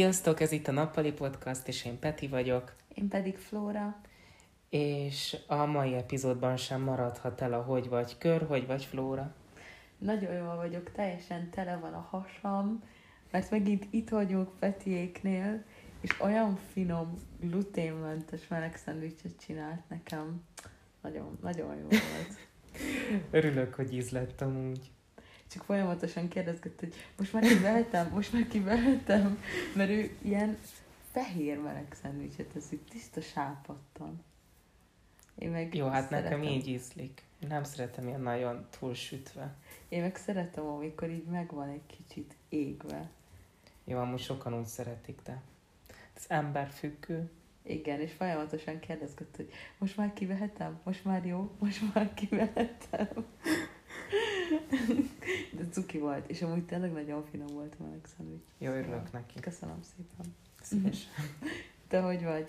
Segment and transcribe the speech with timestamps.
[0.00, 2.74] Sziasztok, ez itt a Nappali Podcast, és én Peti vagyok.
[2.94, 4.00] Én pedig Flóra.
[4.68, 9.34] És a mai epizódban sem maradhat el a hogy vagy kör, hogy vagy Flóra.
[9.98, 12.82] Nagyon jól vagyok, teljesen tele van a hasam,
[13.30, 15.64] mert megint itt vagyunk Petiéknél,
[16.00, 20.44] és olyan finom, gluténmentes meleg szendvicset csinált nekem.
[21.00, 22.48] Nagyon, nagyon jó volt.
[23.30, 24.90] Örülök, hogy íz lett amúgy.
[25.50, 29.42] Csak folyamatosan kérdezgett, hogy most már kivehetem, most már kivehetem,
[29.74, 30.58] mert ő ilyen
[31.12, 34.24] fehér meleg szendvicset teszik, tiszta sápattan.
[35.38, 36.38] Én meg Jó, hát szeretem.
[36.38, 37.22] nekem így ízlik.
[37.48, 39.54] Nem szeretem ilyen nagyon túlsütve.
[39.88, 43.10] Én meg szeretem, amikor így megvan egy kicsit égve.
[43.84, 45.40] Jó, amúgy sokan úgy szeretik, de
[46.14, 47.30] ez emberfüggő.
[47.62, 53.08] Igen, és folyamatosan kérdezgett, hogy most már kivehetem, most már jó, most már kivehetem.
[55.56, 58.46] De cuki volt, és amúgy tényleg nagyon finom volt a meleg szendvics.
[58.58, 59.40] Jó, örülök neki.
[59.40, 60.34] Köszönöm szépen.
[60.60, 61.12] Szívesen.
[61.88, 62.46] Te hogy vagy?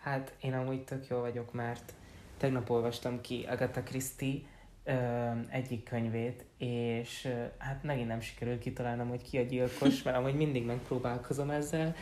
[0.00, 1.94] Hát én amúgy tök jó vagyok, mert
[2.36, 4.40] tegnap olvastam ki Agatha Christie
[4.84, 10.16] ö, egyik könyvét, és ö, hát megint nem sikerült kitalálnom, hogy ki a gyilkos, mert
[10.16, 11.94] amúgy mindig megpróbálkozom ezzel,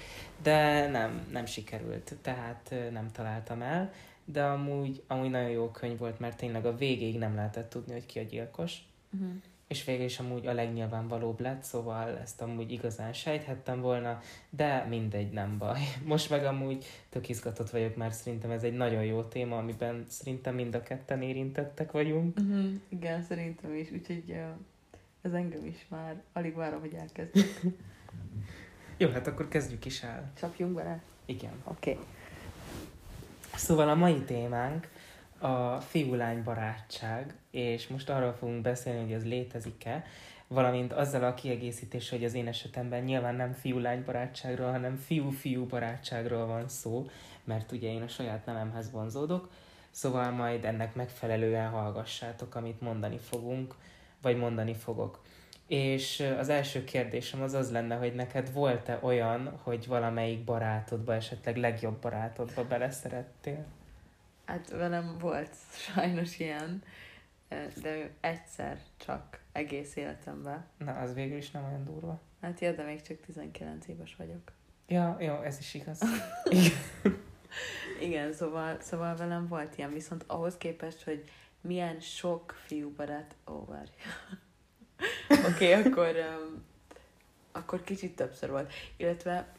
[0.42, 3.92] de nem, nem sikerült, tehát ö, nem találtam el,
[4.24, 8.06] de amúgy, amúgy nagyon jó könyv volt, mert tényleg a végéig nem lehetett tudni, hogy
[8.06, 8.78] ki a gyilkos.
[9.20, 14.86] Uh-huh és végül is amúgy a legnyilvánvalóbb lett, szóval ezt amúgy igazán sejthettem volna, de
[14.88, 15.80] mindegy, nem baj.
[16.04, 20.54] Most meg amúgy tök izgatott vagyok, mert szerintem ez egy nagyon jó téma, amiben szerintem
[20.54, 22.38] mind a ketten érintettek vagyunk.
[22.38, 24.46] Uh-huh, igen, szerintem is, úgyhogy uh,
[25.22, 27.60] ez engem is már alig várom, hogy elkezdjük.
[28.98, 30.32] jó, hát akkor kezdjük is el.
[30.38, 31.02] Csapjunk bele?
[31.24, 31.52] Igen.
[31.64, 31.90] Oké.
[31.90, 32.04] Okay.
[33.54, 34.88] Szóval a mai témánk
[35.38, 40.04] a fiú-lány barátság, és most arról fogunk beszélni, hogy ez létezik-e,
[40.46, 46.46] valamint azzal a kiegészítés, hogy az én esetemben nyilván nem fiú-lány barátságról, hanem fiú-fiú barátságról
[46.46, 47.06] van szó,
[47.44, 49.50] mert ugye én a saját nememhez vonzódok,
[49.90, 53.74] szóval majd ennek megfelelően hallgassátok, amit mondani fogunk,
[54.22, 55.22] vagy mondani fogok.
[55.66, 61.56] És az első kérdésem az az lenne, hogy neked volt-e olyan, hogy valamelyik barátodba, esetleg
[61.56, 63.64] legjobb barátodba beleszerettél?
[64.46, 65.54] Hát velem volt
[65.94, 66.82] sajnos ilyen,
[67.82, 70.66] de egyszer csak egész életemben.
[70.78, 72.20] Na, az végül is nem olyan durva.
[72.40, 74.52] Hát jó, de még csak 19 éves vagyok.
[74.86, 76.00] Ja, jó, ez is igaz.
[76.50, 76.72] Igen,
[78.00, 81.24] Igen szóval, szóval velem volt ilyen, viszont ahhoz képest, hogy
[81.60, 83.36] milyen sok fiú barát...
[83.46, 83.90] Ó, oh, várj.
[85.52, 86.64] Oké, okay, akkor, um,
[87.52, 88.72] akkor kicsit többször volt.
[88.96, 89.52] Illetve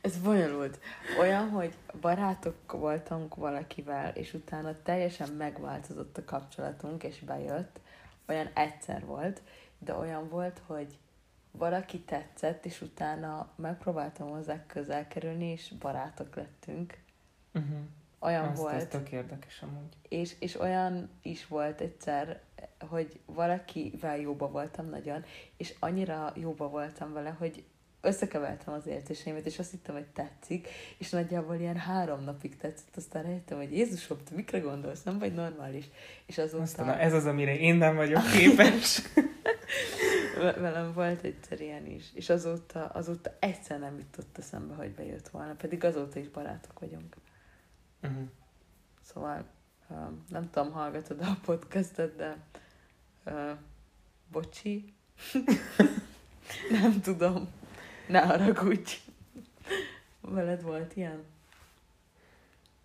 [0.00, 0.80] ez bonyolult.
[1.20, 7.80] Olyan, hogy barátok voltunk valakivel, és utána teljesen megváltozott a kapcsolatunk, és bejött.
[8.26, 9.42] Olyan egyszer volt,
[9.78, 10.98] de olyan volt, hogy
[11.50, 16.98] valaki tetszett, és utána megpróbáltam hozzá közel kerülni, és barátok lettünk.
[17.54, 17.78] Uh-huh.
[18.18, 18.74] Olyan Azt, volt.
[18.74, 19.96] Ez tök érdekes amúgy.
[20.08, 22.40] És, és olyan is volt egyszer,
[22.88, 25.24] hogy valakivel jóba voltam nagyon,
[25.56, 27.64] és annyira jóba voltam vele, hogy
[28.00, 30.68] összekevertem az érzéseimet, és azt hittem, hogy tetszik,
[30.98, 35.34] és nagyjából ilyen három napig tetszett, aztán rájöttem, hogy Jézusom, te mikre gondolsz, nem vagy
[35.34, 35.84] normális.
[36.26, 36.62] És azóta...
[36.62, 39.02] Aztán, na, ez az, amire én nem vagyok képes.
[40.36, 45.54] Velem volt egyszer ilyen is, és azóta, azóta egyszer nem jutott eszembe, hogy bejött volna,
[45.54, 47.16] pedig azóta is barátok vagyunk.
[48.02, 48.28] Uh-huh.
[49.02, 49.44] Szóval
[49.88, 52.36] um, nem tudom, hallgatod a podcastot, de
[53.26, 53.50] uh,
[54.32, 54.94] bocsi.
[56.80, 57.48] nem tudom.
[58.10, 58.94] Ne haragudj.
[60.20, 61.24] Veled volt ilyen?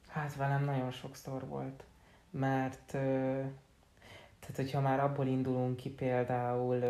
[0.07, 1.83] Hát velem nagyon sokszor volt.
[2.29, 2.85] Mert
[4.39, 6.81] tehát, hogyha már abból indulunk ki, például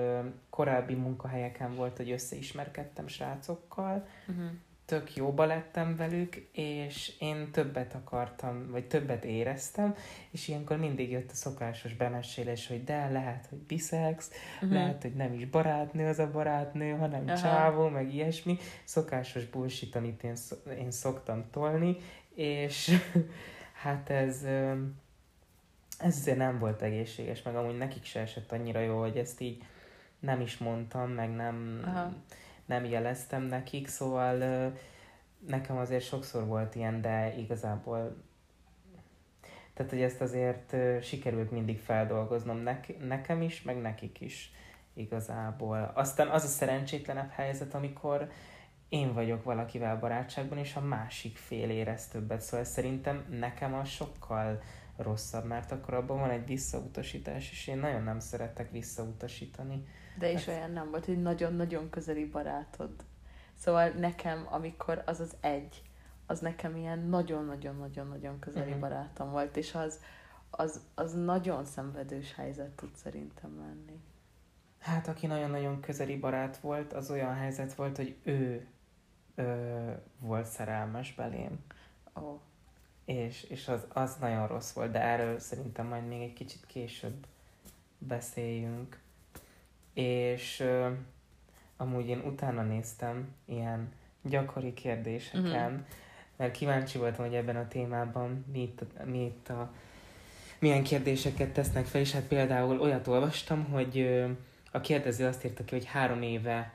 [0.49, 4.51] korábbi munkahelyeken volt, hogy összeismerkedtem srácokkal, uh-huh
[4.85, 9.95] tök jóba lettem velük, és én többet akartam, vagy többet éreztem,
[10.31, 14.71] és ilyenkor mindig jött a szokásos bemesélés, hogy de lehet, hogy biszex, uh-huh.
[14.71, 17.41] lehet, hogy nem is barátnő az a barátnő, hanem uh-huh.
[17.41, 18.57] csávó, meg ilyesmi.
[18.83, 20.35] Szokásos bullshit, amit én,
[20.77, 21.97] én szoktam tolni,
[22.35, 22.91] és
[23.83, 24.43] hát ez,
[25.99, 29.63] ez azért nem volt egészséges, meg amúgy nekik se esett annyira jó, hogy ezt így
[30.19, 31.81] nem is mondtam, meg nem...
[31.85, 32.13] Uh-huh
[32.65, 34.37] nem jeleztem nekik, szóval
[35.47, 38.15] nekem azért sokszor volt ilyen, de igazából
[39.75, 44.51] tehát, hogy ezt azért sikerült mindig feldolgoznom nek- nekem is, meg nekik is
[44.93, 45.91] igazából.
[45.93, 48.29] Aztán az a szerencsétlenebb helyzet, amikor
[48.89, 52.41] én vagyok valakivel barátságban, és a másik fél érez többet.
[52.41, 54.61] Szóval szerintem nekem az sokkal
[54.97, 59.87] rosszabb, mert akkor abban van egy visszautasítás, és én nagyon nem szeretek visszautasítani.
[60.17, 62.91] De is olyan nem volt, hogy nagyon-nagyon közeli barátod.
[63.55, 65.81] Szóval nekem, amikor az az egy,
[66.25, 68.79] az nekem ilyen nagyon-nagyon-nagyon-nagyon közeli uh-huh.
[68.79, 69.99] barátom volt, és az,
[70.49, 73.99] az, az nagyon szenvedős helyzet tud szerintem lenni.
[74.79, 78.67] Hát, aki nagyon-nagyon közeli barát volt, az olyan helyzet volt, hogy ő
[79.35, 81.59] ö, volt szerelmes belém.
[82.13, 82.39] Oh.
[83.05, 87.25] És, és az, az nagyon rossz volt, de erről szerintem majd még egy kicsit később
[87.97, 88.99] beszéljünk.
[90.03, 90.89] És ö,
[91.77, 95.85] amúgy én utána néztem ilyen gyakori kérdéseken, uh-huh.
[96.37, 99.73] mert kíváncsi voltam, hogy ebben a témában mi itt, mi itt a,
[100.59, 104.29] milyen kérdéseket tesznek fel, és hát például olyat olvastam, hogy ö,
[104.71, 106.73] a kérdező azt írta ki, hogy három éve,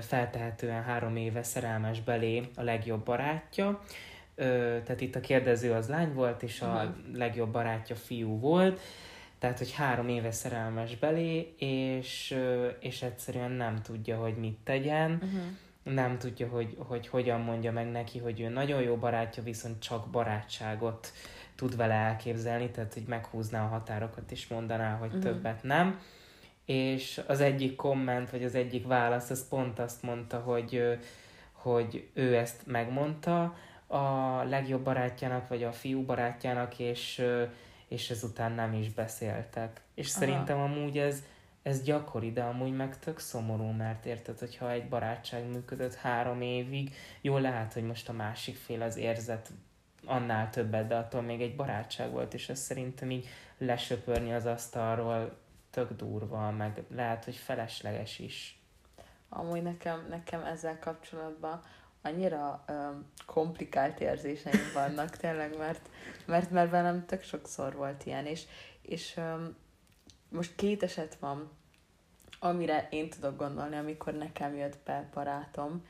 [0.00, 3.82] feltehetően három éve szerelmes belé a legjobb barátja,
[4.84, 7.16] tehát itt a kérdező az lány volt, és a uh-huh.
[7.16, 8.80] legjobb barátja fiú volt,
[9.38, 12.38] tehát, hogy három éve szerelmes belé, és,
[12.80, 15.94] és egyszerűen nem tudja, hogy mit tegyen, uh-huh.
[15.94, 20.08] nem tudja, hogy, hogy hogyan mondja meg neki, hogy ő nagyon jó barátja, viszont csak
[20.10, 21.12] barátságot
[21.54, 25.22] tud vele elképzelni, tehát, hogy meghúzná a határokat, és mondaná, hogy uh-huh.
[25.22, 26.00] többet nem
[26.68, 30.98] és az egyik komment, vagy az egyik válasz, az pont azt mondta, hogy,
[31.52, 33.56] hogy ő ezt megmondta
[33.86, 37.22] a legjobb barátjának, vagy a fiú barátjának, és,
[37.88, 39.80] és ezután nem is beszéltek.
[39.94, 40.18] És Aha.
[40.18, 41.22] szerintem amúgy ez,
[41.62, 46.94] ez gyakori, de amúgy meg tök szomorú, mert érted, hogyha egy barátság működött három évig,
[47.20, 49.50] jó lehet, hogy most a másik fél az érzet
[50.04, 55.36] annál többet, de attól még egy barátság volt, és ez szerintem így lesöpörni az asztalról
[55.70, 58.62] tök durva, meg lehet, hogy felesleges is.
[59.28, 61.62] Amúgy nekem, nekem ezzel kapcsolatban
[62.02, 65.88] annyira um, komplikált érzéseim vannak tényleg, mert,
[66.26, 68.44] mert, mert velem tök sokszor volt ilyen, és,
[68.82, 69.56] és um,
[70.28, 71.50] most két eset van,
[72.40, 75.86] amire én tudok gondolni, amikor nekem jött be barátom,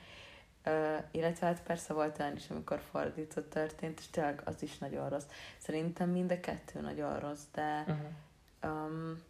[0.67, 5.09] uh, illetve hát persze volt olyan is, amikor fordított történt, és tényleg az is nagyon
[5.09, 5.27] rossz.
[5.59, 8.85] Szerintem mind a kettő nagyon rossz, de uh-huh.
[8.85, 9.23] um,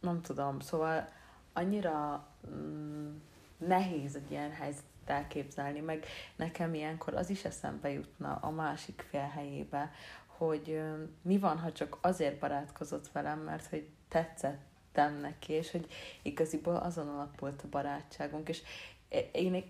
[0.00, 1.08] nem tudom, szóval
[1.52, 3.16] annyira mm,
[3.58, 6.06] nehéz egy ilyen helyzetet elképzelni, meg
[6.36, 9.90] nekem ilyenkor az is eszembe jutna a másik fél helyébe,
[10.26, 10.82] hogy
[11.22, 15.86] mi van, ha csak azért barátkozott velem, mert hogy tetszettem neki, és hogy
[16.22, 18.62] igaziból azon alapult a barátságunk, és
[19.32, 19.64] én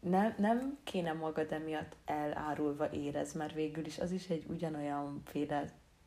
[0.00, 5.64] nem, nem kéne magad emiatt elárulva érez, mert végül is az is egy ugyanolyan féle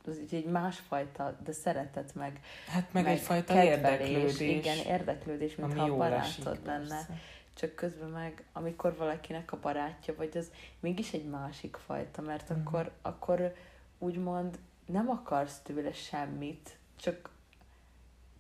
[0.08, 4.40] az egy másfajta, de szeretet meg Hát meg, meg egyfajta érdeklődés.
[4.40, 6.88] Igen, érdeklődés, mintha a barátod lenne.
[6.88, 7.20] Persze.
[7.56, 12.60] Csak közben meg, amikor valakinek a barátja vagy, az mégis egy másik fajta, mert mm.
[12.60, 13.56] akkor, akkor
[13.98, 17.34] úgymond nem akarsz tőle semmit, csak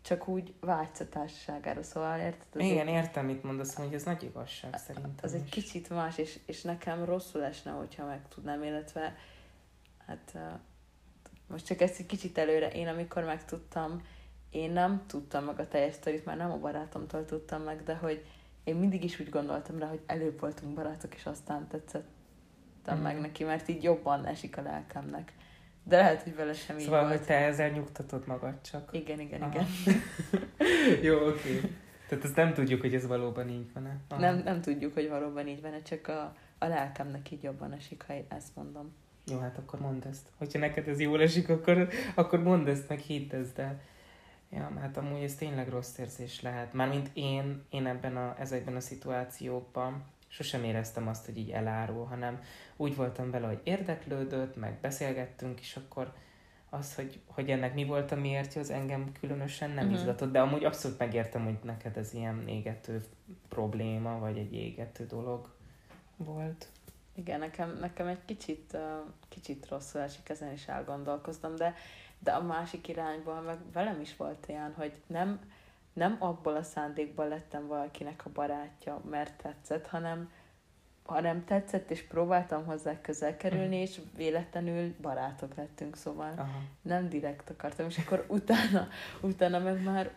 [0.05, 2.47] csak úgy vágysz a társaságára, szóval érted?
[2.53, 2.93] Az Igen, egy...
[2.93, 5.41] értem, mit mondasz, hogy ez nagy igazság szerintem Az is.
[5.41, 9.15] egy kicsit más, és, és nekem rosszul esne, hogyha meg tudnám, illetve
[10.05, 10.37] hát
[11.47, 14.01] most csak ezt egy kicsit előre, én amikor megtudtam,
[14.49, 18.25] én nem tudtam meg a teljes sztorit, már nem a barátomtól tudtam meg, de hogy
[18.65, 23.01] én mindig is úgy gondoltam rá, hogy előbb voltunk barátok, és aztán tetszettem mm.
[23.01, 25.33] meg neki, mert így jobban esik a lelkemnek.
[25.83, 27.17] De lehet, hogy vele sem szóval, így volt.
[27.17, 28.89] hogy te ezzel nyugtatod magad csak.
[28.91, 29.51] Igen, igen, Aha.
[29.53, 29.65] igen.
[31.07, 31.57] Jó, oké.
[31.57, 31.71] Okay.
[32.07, 33.97] Tehát ezt nem tudjuk, hogy ez valóban így van-e?
[34.17, 38.13] Nem, nem tudjuk, hogy valóban így van-e, csak a, a lelkemnek így jobban esik, ha
[38.27, 38.93] ezt mondom.
[39.25, 40.27] Jó, hát akkor mondd ezt.
[40.37, 43.81] Hogyha neked ez jól esik, akkor, akkor mondd ezt, meg hidd ezt, de...
[44.55, 46.73] Ja, hát amúgy ez tényleg rossz érzés lehet.
[46.73, 52.39] Mármint én, én ebben a, ezekben a szituációkban sosem éreztem azt, hogy így elárul, hanem
[52.75, 56.13] úgy voltam vele, hogy érdeklődött, meg beszélgettünk, és akkor
[56.69, 59.99] az, hogy, hogy ennek mi volt a miértje, az engem különösen nem uh-huh.
[59.99, 63.03] izgatott, de amúgy abszolút megértem, hogy neked ez ilyen égető
[63.49, 65.53] probléma, vagy egy égető dolog
[66.17, 66.67] volt.
[67.15, 68.77] Igen, nekem, nekem egy kicsit,
[69.29, 71.73] kicsit rosszul esik, ezen is elgondolkoztam, de,
[72.19, 75.39] de a másik irányból meg velem is volt ilyen, hogy nem,
[75.93, 80.31] nem abból a szándékból lettem valakinek a barátja, mert tetszett, hanem,
[81.05, 86.61] hanem tetszett, és próbáltam hozzá közel kerülni, és véletlenül barátok lettünk, szóval Aha.
[86.81, 88.87] nem direkt akartam, és akkor utána,
[89.21, 90.13] utána meg már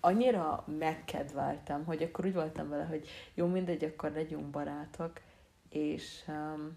[0.00, 5.20] annyira megkedveltem, hogy akkor úgy voltam vele, hogy jó, mindegy, akkor legyünk barátok,
[5.68, 6.76] és, um,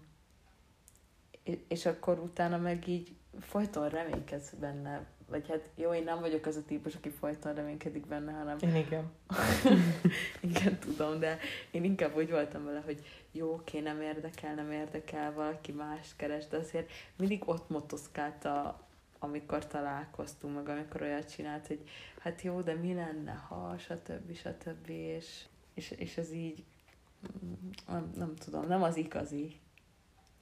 [1.68, 6.56] és akkor utána meg így folyton reménykedsz benne, vagy hát jó, én nem vagyok az
[6.56, 8.56] a típus, aki folyton reménykedik benne, hanem...
[8.60, 9.10] Én igen.
[10.50, 11.38] igen, tudom, de
[11.70, 16.46] én inkább úgy voltam vele, hogy jó, oké, nem érdekel, nem érdekel, valaki más keres,
[16.46, 18.86] de azért mindig ott motoszkált a,
[19.18, 21.88] amikor találkoztunk, meg amikor olyat csinált, hogy
[22.18, 24.34] hát jó, de mi lenne, ha, stb.
[24.34, 24.88] stb.
[24.88, 26.64] És, és, és ez így
[27.86, 29.60] nem, nem tudom, nem az igazi.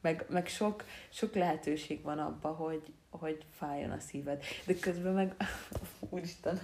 [0.03, 4.45] Meg, meg sok, sok lehetőség van abba, hogy, hogy fájjon a szíved.
[4.67, 5.37] De közben meg,
[6.11, 6.61] úristen,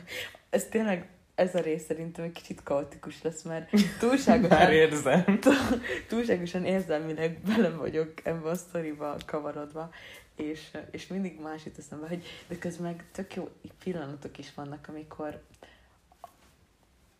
[0.50, 5.38] ez tényleg ez a rész szerintem egy kicsit kaotikus lesz, mert túlságosan, Már érzem.
[6.08, 9.90] túlságosan érzelmileg bele vagyok ebbe a sztoriba kavarodva,
[10.36, 13.48] és, és mindig más jut eszembe, hogy de közben meg tök jó
[13.84, 15.42] pillanatok is vannak, amikor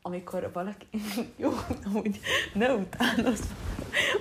[0.09, 0.87] amikor valaki,
[1.43, 1.50] jó,
[1.95, 2.21] úgy
[2.53, 3.41] ne utánozz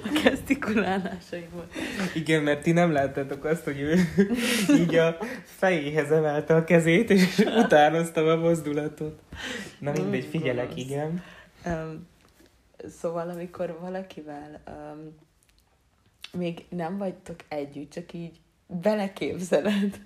[0.03, 1.73] a gesztikulálásaimat.
[2.15, 3.95] Igen, mert ti nem láttátok azt, hogy ő
[4.81, 9.19] így a fejéhez emelte a kezét, és utánoztam a mozdulatot.
[9.79, 10.85] Na mindegy, figyelek, Gonosz.
[10.85, 11.23] igen.
[11.65, 12.07] Um,
[12.99, 15.15] szóval, amikor valakivel um,
[16.39, 19.99] még nem vagytok együtt, csak így beleképzeled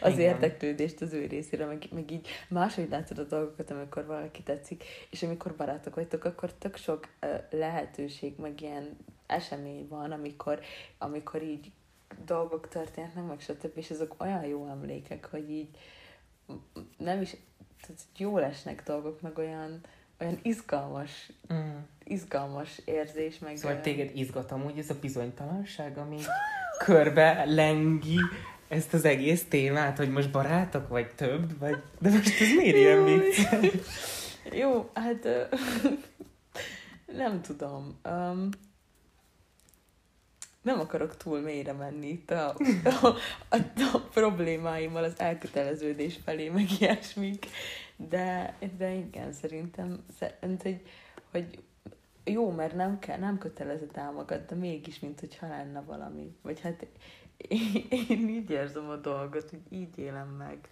[0.00, 0.34] az Igen.
[0.34, 5.22] érdeklődést az ő részére, meg, meg így máshogy látod a dolgokat, amikor valaki tetszik, és
[5.22, 10.60] amikor barátok vagytok, akkor tök sok uh, lehetőség, meg ilyen esemény van, amikor,
[10.98, 11.72] amikor így
[12.24, 13.70] dolgok történnek, meg stb.
[13.74, 15.68] És azok olyan jó emlékek, hogy így
[16.96, 17.36] nem is,
[17.86, 19.80] tehát jól esnek dolgok, meg olyan,
[20.20, 21.76] olyan izgalmas, Mm.
[22.04, 23.56] izgalmas érzés, meg...
[23.56, 26.18] Szóval ö, téged izgat amúgy ez a bizonytalanság, ami
[26.84, 28.18] körbe lengi
[28.74, 31.82] ezt az egész témát, hogy most barátok, vagy több, vagy...
[31.98, 33.38] De most ez miért ilyen vicc?
[34.52, 35.28] Jó, hát
[37.22, 37.98] nem tudom.
[38.04, 38.48] Um,
[40.62, 43.06] nem akarok túl mélyre menni itt a, a,
[43.48, 43.56] a,
[43.92, 47.46] a problémáimmal az elköteleződés felé, meg ilyesmik,
[47.96, 50.80] de, de igen, szerintem, szerint, hogy,
[51.30, 51.58] hogy
[52.24, 56.36] jó, mert nem kell, nem kötelezett el magad, de mégis, mint hogyha lenne valami.
[56.42, 56.86] Vagy hát
[57.36, 60.68] én, én így érzem a dolgot, hogy így élem meg.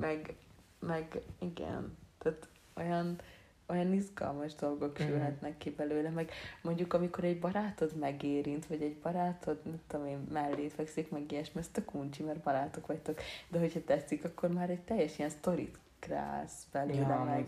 [0.00, 0.34] Meg,
[0.78, 3.18] meg igen, tehát olyan,
[3.66, 5.08] olyan izgalmas dolgok Mhm.
[5.08, 6.30] sülhetnek ki belőle, meg
[6.62, 11.60] mondjuk amikor egy barátod megérint, vagy egy barátod, nem tudom én, mellét fekszik, meg ilyesmi,
[11.60, 15.78] ez tök uncsi, mert barátok vagytok, de hogyha tetszik, akkor már egy teljes ilyen sztorit
[16.04, 17.46] kreálsz belőle, Ja, meg,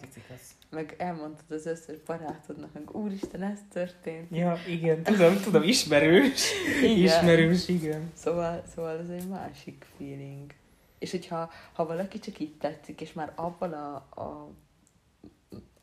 [0.71, 0.95] meg...
[0.99, 4.37] elmondtad az összes barátodnak, meg úristen, ez történt.
[4.37, 6.53] Ja, igen, tudom, tudom, ismerős.
[6.83, 6.97] Igen.
[6.97, 8.11] Ismerős, igen.
[8.15, 10.55] Szóval, szóval ez egy másik feeling.
[10.99, 14.51] És hogyha ha valaki csak így tetszik, és már avval a, a,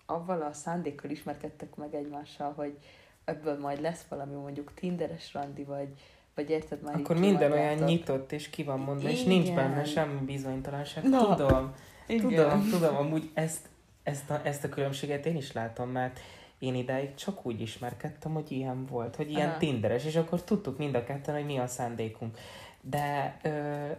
[0.05, 2.77] avval a szándékkal ismerkedtek meg egymással, hogy
[3.25, 5.87] ebből majd lesz valami mondjuk tinderes randi, vagy,
[6.35, 9.55] vagy érted már Akkor minden olyan nyitott és ki van mondva, és nincs Igen.
[9.55, 11.03] benne semmi bizonytalanság.
[11.03, 11.73] Na, Tudom,
[12.07, 12.29] Igen.
[12.29, 13.69] tudom, tudom, amúgy ezt,
[14.03, 16.19] ezt, a, ezt a különbséget én is látom, mert
[16.59, 19.57] én idáig csak úgy ismerkedtem, hogy ilyen volt, hogy ilyen Aha.
[19.57, 22.37] tinderes, és akkor tudtuk mind a ketten, hogy mi a szándékunk.
[22.81, 23.49] De ö,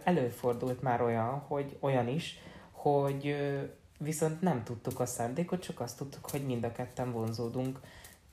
[0.03, 2.39] előfordult már olyan, hogy olyan is,
[2.71, 3.61] hogy ö,
[3.97, 7.79] viszont nem tudtuk a szándékot, csak azt tudtuk, hogy mind a ketten vonzódunk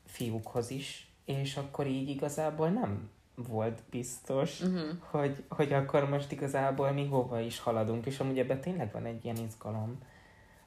[0.07, 4.99] fiúkhoz is, és akkor így igazából nem volt biztos, Uh-huh.
[5.01, 9.25] hogy, hogy akkor most igazából mi hova is haladunk, és amúgy ebben tényleg van egy
[9.25, 9.99] ilyen izgalom,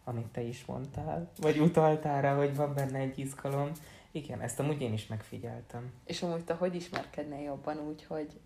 [0.04, 3.72] amit te is mondtál, vagy utaltál rá, hogy van benne egy izgalom.
[4.12, 5.92] Igen, ezt amúgy én is megfigyeltem.
[6.06, 8.40] És amúgy te hogy ismerkednél jobban úgy, hogy,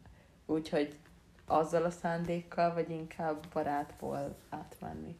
[0.45, 0.97] úgy, hogy
[1.45, 5.17] azzal a szándékkal, vagy inkább barátból átmenni?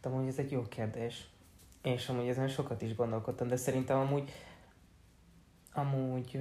[0.00, 1.28] De amúgy ez egy jó kérdés.
[1.82, 4.32] És amúgy ezen sokat is gondolkodtam, de szerintem amúgy
[5.72, 6.40] amúgy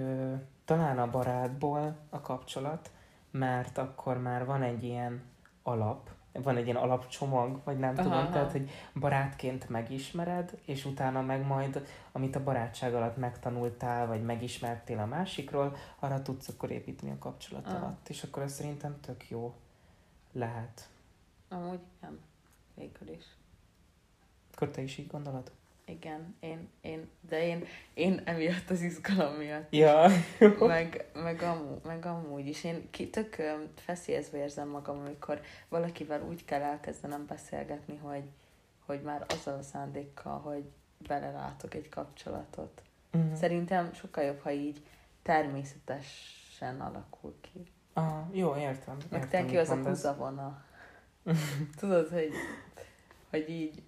[0.68, 2.92] talán a barátból a kapcsolat,
[3.32, 5.22] mert akkor már van egy ilyen
[5.64, 8.30] alap, van egy ilyen alapcsomag, vagy nem Aha, tudom, aha.
[8.30, 15.00] tehát, hogy barátként megismered, és utána meg majd, amit a barátság alatt megtanultál, vagy megismertél
[15.00, 17.78] a másikról, arra tudsz akkor építeni a kapcsolat Aha.
[17.78, 19.54] alatt, és akkor ez szerintem tök jó
[20.32, 20.90] lehet.
[21.50, 22.20] Amúgy nem.
[22.74, 23.26] Végül is.
[24.54, 25.52] Akkor te is így gondolod?
[25.90, 29.74] Igen, én, én, de én, én emiatt az izgalom miatt.
[29.74, 30.08] Ja,
[30.60, 32.64] Meg, meg, amú, meg amúgy is.
[32.64, 33.36] Én ki, tök
[33.76, 38.24] feszélyezve érzem magam, amikor valakivel úgy kell elkezdenem beszélgetni, hogy,
[38.86, 40.64] hogy már azzal a szándékkal, hogy
[41.08, 42.82] belelátok egy kapcsolatot.
[43.12, 43.34] Mhm.
[43.34, 44.82] Szerintem sokkal jobb, ha így
[45.22, 47.64] természetesen alakul ki.
[47.94, 48.98] Ah, jó, értem.
[49.10, 49.94] Meg értem, tényleg mit az a mondasz.
[49.94, 50.66] húzavona.
[51.80, 52.32] Tudod, hogy,
[53.30, 53.84] hogy így,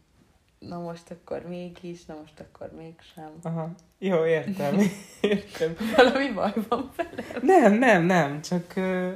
[0.59, 3.31] na most akkor mégis, na most akkor mégsem.
[3.41, 4.77] Aha, jó, értem.
[5.21, 5.75] értem.
[5.95, 7.23] Valami baj van vele.
[7.41, 9.13] Nem, nem, nem, csak ö,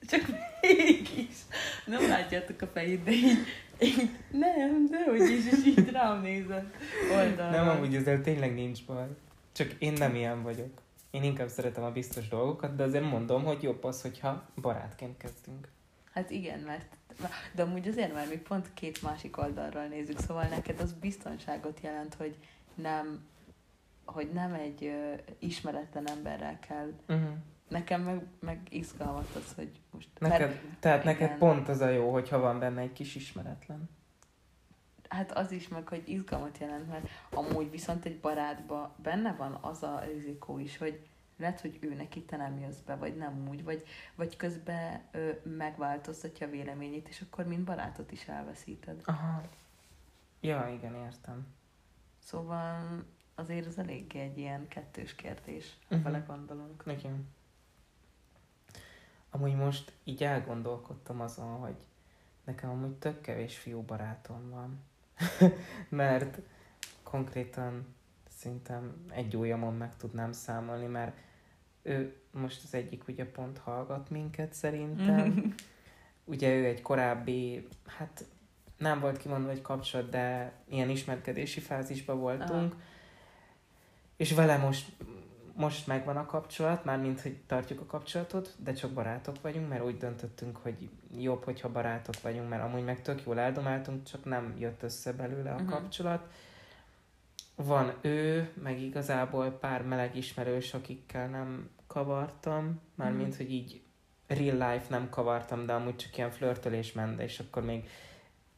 [0.00, 0.20] Csak
[0.60, 1.36] mégis.
[1.86, 3.38] Nem látjátok a fejét, de így,
[3.78, 6.74] így nem, de hogy is, és így rám nézett
[7.12, 7.50] oldalra.
[7.50, 9.06] nem, amúgy ezzel tényleg nincs baj.
[9.52, 10.70] Csak én nem ilyen vagyok.
[11.10, 15.68] Én inkább szeretem a biztos dolgokat, de azért mondom, hogy jobb az, hogyha barátként kezdünk.
[16.12, 16.96] Hát igen, mert
[17.52, 22.14] de amúgy azért már mi pont két másik oldalról nézzük, szóval neked az biztonságot jelent,
[22.14, 22.36] hogy
[22.74, 23.26] nem
[24.12, 26.92] hogy nem egy ö, ismeretlen emberrel kell.
[27.08, 27.30] Uh-huh.
[27.68, 30.08] Nekem meg, meg izgalmat az, hogy most...
[30.18, 31.38] Neked, mert, tehát neked igen.
[31.38, 33.88] pont az a jó, hogyha van benne egy kis ismeretlen.
[35.08, 39.82] Hát az is meg, hogy izgalmat jelent, mert amúgy viszont egy barátba benne van az
[39.82, 41.00] a rizikó is, hogy
[41.38, 45.30] lehet, hogy ő neki te nem jössz be, vagy nem úgy, vagy, vagy közben ö,
[45.42, 49.02] megváltoztatja a véleményét, és akkor mint barátot is elveszíted.
[49.04, 49.42] Aha.
[50.40, 51.46] Ja, igen, értem.
[52.18, 53.04] Szóval
[53.34, 56.06] azért az eléggé egy ilyen kettős kérdés, ha Mhm.
[56.06, 56.12] uh-huh.
[56.12, 56.82] belegondolunk.
[56.86, 57.28] Igen.
[59.30, 61.76] Amúgy most így elgondolkodtam azon, hogy
[62.44, 64.80] nekem amúgy tök kevés fiú barátom van.
[65.88, 66.38] mert
[67.02, 67.94] konkrétan
[68.28, 71.16] szerintem egy ujjamon meg tudnám számolni, mert
[71.82, 75.54] ő most az egyik ugye pont hallgat minket szerintem.
[76.24, 78.24] ugye ő egy korábbi, hát
[78.76, 82.72] nem volt kimondva egy kapcsolat, de ilyen ismerkedési fázisban voltunk.
[82.72, 82.80] Aha.
[84.16, 84.92] És vele most,
[85.54, 89.96] most megvan a kapcsolat, mármint, hogy tartjuk a kapcsolatot, de csak barátok vagyunk, mert úgy
[89.96, 94.82] döntöttünk, hogy jobb, hogyha barátok vagyunk, mert amúgy meg tök jól eldomáltunk, csak nem jött
[94.82, 95.68] össze belőle a Mhm.
[95.68, 96.30] kapcsolat.
[97.64, 103.82] Van ő, meg igazából pár meleg ismerős, akikkel nem kavartam, mármint, hogy így
[104.26, 107.88] real life nem kavartam, de amúgy csak ilyen flörtölés ment, és akkor még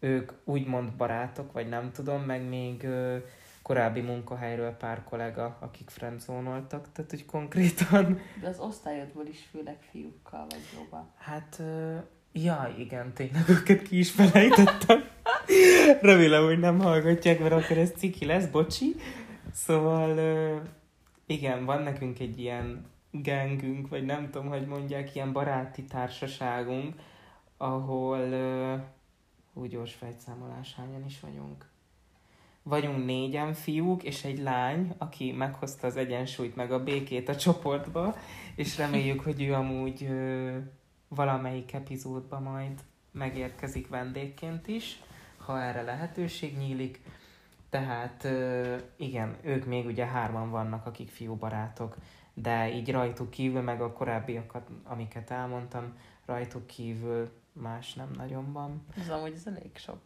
[0.00, 3.16] ők úgymond barátok, vagy nem tudom, meg még ö,
[3.62, 10.46] korábbi munkahelyről pár kollega, akik friendzónoltak, tehát hogy konkrétan, De az osztályodból is főleg fiúkkal
[10.48, 11.12] vagy jóba.
[11.16, 11.96] hát, ö,
[12.32, 15.04] ja, igen, tényleg őket ki is felejtettem.
[16.00, 18.94] Remélem, hogy nem hallgatják, mert akkor ez ciki lesz, bocsi.
[19.52, 20.18] Szóval,
[21.26, 26.94] igen, van nekünk egy ilyen gengünk, vagy nem tudom, hogy mondják, ilyen baráti társaságunk,
[27.56, 28.20] ahol
[29.54, 31.68] úgy gyors fejtszámolás, hányan is vagyunk.
[32.62, 38.16] Vagyunk négyen fiúk, és egy lány, aki meghozta az egyensúlyt, meg a békét a csoportba,
[38.54, 40.56] és reméljük, hogy ő amúgy ö,
[41.08, 42.80] valamelyik epizódba majd
[43.12, 45.00] megérkezik vendégként is,
[45.50, 47.00] ha erre lehetőség nyílik.
[47.70, 48.28] Tehát
[48.96, 51.96] igen, ők még ugye hárman vannak, akik fiúbarátok,
[52.34, 58.84] de így rajtuk kívül, meg a korábbiakat, amiket elmondtam, rajtuk kívül más nem nagyon van.
[59.00, 59.98] Ez amúgy ez elég sok,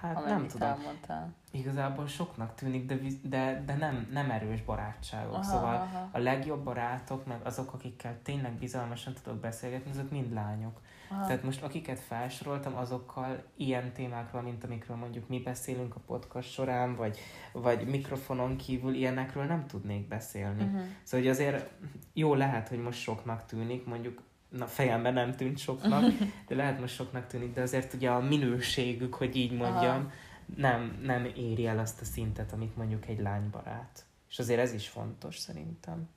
[0.00, 0.68] Hát nem tudom.
[0.68, 1.34] elmondtál.
[1.50, 5.32] Igazából soknak tűnik, de, de, de nem, nem erős barátságok.
[5.34, 6.08] Aha, Szóval aha.
[6.12, 10.80] a legjobb barátok, meg azok, akikkel tényleg bizalmasan tudok beszélgetni, azok mind lányok.
[11.10, 11.26] Aha.
[11.26, 16.96] Tehát most akiket felsoroltam, azokkal ilyen témákról, mint amikről mondjuk mi beszélünk a podcast során,
[16.96, 17.18] vagy,
[17.52, 20.62] vagy mikrofonon kívül ilyenekről nem tudnék beszélni.
[20.62, 20.80] Uh-huh.
[21.02, 21.70] Szóval hogy azért
[22.12, 26.04] jó lehet, hogy most soknak tűnik, mondjuk na fejemben nem tűnt soknak,
[26.48, 30.12] de lehet most soknak tűnik, de azért ugye a minőségük, hogy így mondjam,
[30.56, 34.04] nem, nem éri el azt a szintet, amit mondjuk egy lánybarát.
[34.28, 36.08] És azért ez is fontos szerintem.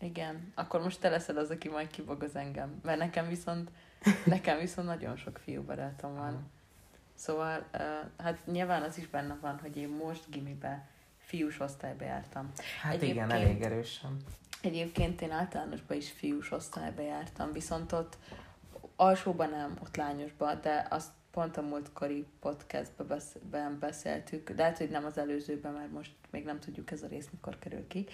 [0.00, 2.80] Igen, akkor most te leszel az, aki majd kibogoz engem.
[2.82, 3.70] Mert nekem viszont,
[4.24, 6.50] nekem viszont nagyon sok fiú barátom van.
[7.14, 7.80] Szóval, uh,
[8.18, 12.52] hát nyilván az is benne van, hogy én most gimibe fiús osztályba jártam.
[12.82, 14.16] Hát igen, Egyébként- elég erősen.
[14.62, 18.18] Egyébként én általánosban is fiús osztályba jártam, viszont ott
[18.96, 24.90] alsóban nem, ott lányosban, de azt pont a múltkori podcastben besz- ben beszéltük, lehet, hogy
[24.90, 28.06] nem az előzőben, mert most még nem tudjuk ez a rész mikor kerül ki,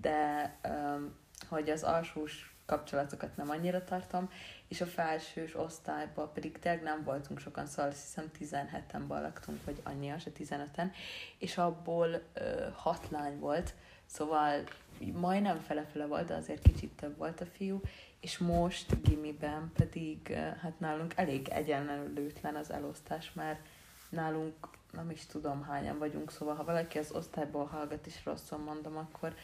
[0.00, 1.14] de um,
[1.48, 4.30] hogy az alsós kapcsolatokat nem annyira tartom,
[4.68, 9.80] és a felsős osztályban pedig tényleg nem voltunk sokan, szóval azt hiszem 17-en laktunk, vagy
[9.82, 10.90] annyian, se 15-en,
[11.38, 13.74] és abból ö, hat lány volt,
[14.06, 14.64] szóval
[15.12, 17.80] majdnem fele-fele volt, de azért kicsit több volt a fiú,
[18.20, 23.60] és most gimiben pedig hát nálunk elég egyenlőtlen az elosztás, mert
[24.08, 24.54] nálunk
[24.92, 29.34] nem is tudom hányan vagyunk, szóval ha valaki az osztályból hallgat és rosszul mondom, akkor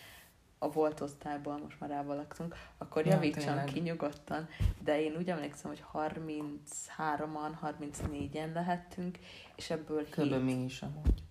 [0.63, 3.65] a volt osztályból, most már elvalaktunk, akkor Ja, javítson tényleg.
[3.65, 4.49] ki nyugodtan,
[4.85, 9.19] de én úgy emlékszem, hogy 33-an, 34-en lehettünk,
[9.57, 10.07] és ebből.
[10.17, 10.43] 7.
[10.43, 11.23] mi is amúgy.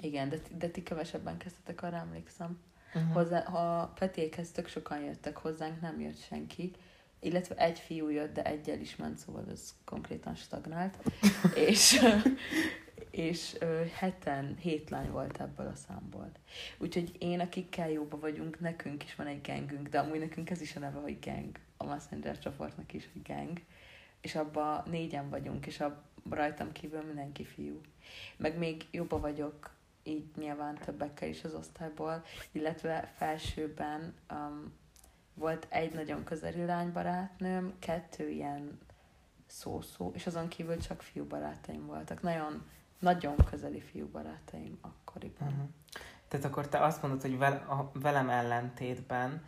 [0.00, 2.58] Igen, de, de ti kevesebben kezdtetek, arra emlékszem.
[2.94, 3.12] Uh-huh.
[3.12, 6.72] Hozzá, ha Petékhez tök sokan jöttek, hozzánk nem jött senki,
[7.20, 10.98] illetve egy fiú jött, de egyel is ment, szóval ez konkrétan stagnált.
[11.68, 12.00] és
[13.16, 16.30] és ö, heten, hét lány volt ebből a számból.
[16.78, 20.76] Úgyhogy én, akikkel jóba vagyunk, nekünk is van egy gengünk, de amúgy nekünk ez is
[20.76, 21.58] a neve, hogy gang.
[21.76, 23.60] A Messenger csoportnak is, hogy gang.
[24.20, 27.80] És abban négyen vagyunk, és a rajtam kívül mindenki fiú.
[28.36, 29.70] Meg még jobba vagyok
[30.02, 34.72] így nyilván többekkel is az osztályból, illetve felsőben um,
[35.34, 38.78] volt egy nagyon közeli lánybarátnőm, kettő ilyen
[39.46, 42.22] szó-szó, és azon kívül csak fiú barátaim voltak.
[42.22, 42.62] Nagyon,
[43.04, 45.48] nagyon közeli fiú barátaim akkoriban.
[45.48, 45.68] Uh-huh.
[46.28, 47.38] Tehát akkor te azt mondod, hogy
[47.92, 49.44] velem ellentétben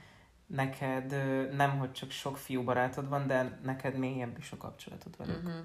[0.46, 1.10] neked
[1.54, 5.42] nem, hogy csak sok fiú barátod van, de neked mélyebb is a kapcsolatod velük.
[5.42, 5.64] Uh-huh.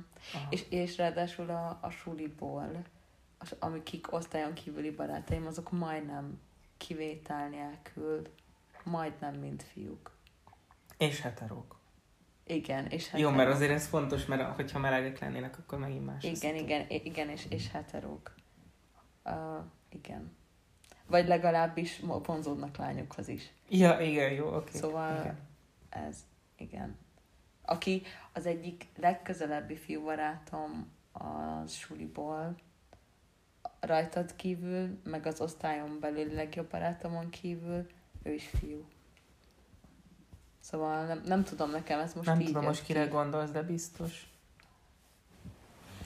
[0.49, 2.81] És, és ráadásul a, a suliból,
[3.37, 6.39] az, amik osztályon kívüli barátaim, azok majdnem
[6.77, 8.21] kivétel nélkül,
[8.83, 10.11] majdnem mind fiúk.
[10.97, 11.80] És heterók.
[12.55, 13.31] Igen, és heterók.
[13.31, 16.23] Jó, mert azért ez fontos, mert hogyha melegek lennének, akkor megint más.
[16.23, 18.33] Igen, igen, igen, és, és heterók.
[19.25, 20.31] Uh, igen.
[21.07, 23.51] Vagy legalábbis vonzódnak lányokhoz is.
[23.69, 24.55] Ja, igen, jó, oké.
[24.55, 24.79] Okay.
[24.79, 25.37] Szóval igen.
[25.89, 26.17] ez,
[26.57, 26.97] igen.
[27.61, 28.01] Aki
[28.33, 32.55] az egyik legközelebbi fiú barátom a suliból,
[33.79, 37.87] rajtad kívül, meg az osztályon belül legjobb barátomon kívül,
[38.23, 38.85] ő is fiú.
[40.61, 44.29] Szóval nem, nem tudom nekem, ez most Nem így tudom most kire gondolsz, de biztos.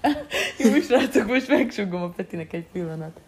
[0.60, 3.22] Jó, srácok, most megsugom a Petinek egy pillanat.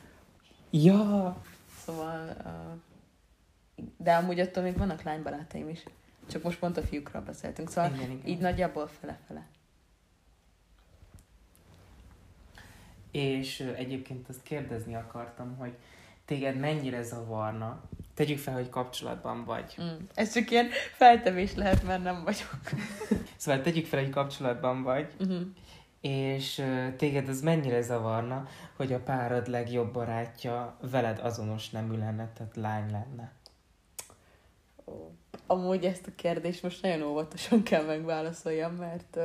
[0.70, 1.42] Ja!
[1.86, 5.84] Szóval, uh, de amúgy attól még vannak lánybarátaim is.
[6.30, 7.70] Csak most pont a fiúkról beszéltünk.
[7.70, 8.26] Szóval igen, igen.
[8.26, 9.48] így nagyjából fele-fele.
[13.12, 15.78] És egyébként azt kérdezni akartam, hogy
[16.26, 17.84] téged mennyire zavarna,
[18.18, 19.76] tegyük fel, hogy kapcsolatban vagy.
[19.82, 19.96] Mm.
[20.14, 22.60] Ez csak ilyen feltevés lehet, mert nem vagyok.
[23.38, 25.42] szóval tegyük fel, hogy kapcsolatban vagy, uh-huh.
[26.02, 26.64] és
[26.98, 32.92] téged az mennyire zavarna, hogy a párod legjobb barátja veled azonos nemű lenne, tehát lány
[32.92, 33.32] lenne?
[35.48, 39.18] Amúgy ezt a kérdést most nagyon óvatosan kell megválaszoljam, mert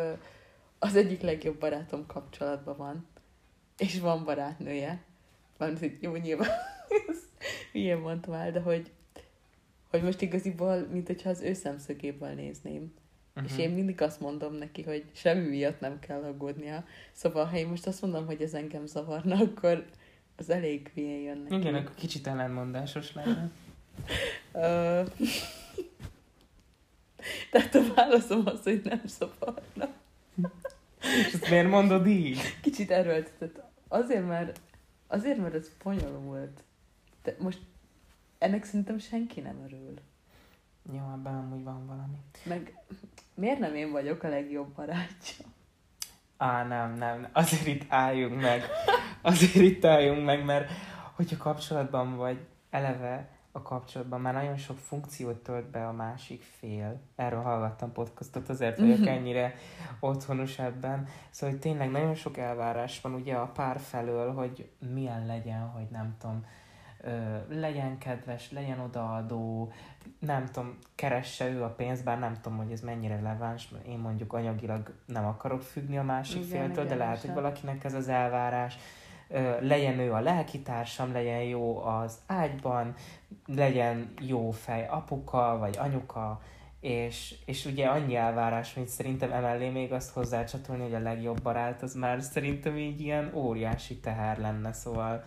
[0.79, 3.07] az egyik legjobb barátom kapcsolatban van,
[3.79, 5.03] és van barátnője.
[5.59, 6.51] Van, hogy jó, nyilván
[7.73, 8.91] milyen mondtam el, de hogy,
[9.91, 12.95] hogy most igaziból, mint hogyha az ő szemszögéből nézném.
[13.37, 13.53] Uh-huh.
[13.53, 16.85] És én mindig azt mondom neki, hogy semmi miatt nem kell aggódnia.
[17.13, 19.87] Szóval, ha én most azt mondom, hogy ez engem zavarna, akkor
[20.37, 21.55] az elég hülyén jön neki.
[21.55, 23.51] Igen, akkor kicsit ellenmondásos lenne.
[27.51, 29.93] Tehát a válaszom az, hogy nem zavarna.
[31.03, 32.39] És ezt miért mondod így?
[32.61, 33.63] Kicsit erőltetett.
[33.89, 34.61] Azért, mert,
[35.07, 36.65] azért, mert ez bonyolult.
[37.23, 37.61] De most
[38.39, 39.95] ennek szerintem senki nem örül.
[40.93, 42.17] Jó, ebben amúgy van valami.
[42.45, 42.75] Meg
[43.35, 45.45] miért nem én vagyok a legjobb barátja?
[46.37, 48.63] Á, nem, nem, azért itt álljunk meg.
[49.23, 50.71] Azért itt álljunk meg, mert
[51.15, 52.39] hogyha kapcsolatban vagy,
[52.71, 57.01] eleve a kapcsolatban már nagyon sok funkciót tölt be a másik fél.
[57.17, 59.09] Erről hallgattam podcastot, azért vagyok mhm.
[59.09, 59.55] ennyire
[60.01, 61.07] otthonos ebben.
[61.31, 65.87] Szóval hogy tényleg nagyon sok elvárás van ugye a pár felől, hogy milyen legyen, hogy
[65.91, 66.45] nem tudom,
[67.49, 69.73] legyen kedves, legyen odaadó,
[70.19, 73.99] nem tudom, keresse ő a pénzt, bár nem tudom, hogy ez mennyire releváns, mert én
[73.99, 78.09] mondjuk anyagilag nem akarok függni a másik igen, féltől, de lehet, hogy valakinek ez az
[78.09, 78.79] elvárás,
[79.61, 82.95] legyen ő a lelkitársam, legyen jó az ágyban,
[83.47, 86.41] legyen jó fej apuka vagy anyuka,
[86.81, 91.83] és, és ugye annyi elvárás, mint szerintem emellé még azt hozzácsatolni, hogy a legjobb barát,
[91.83, 95.25] az már szerintem így ilyen óriási teher lenne, szóval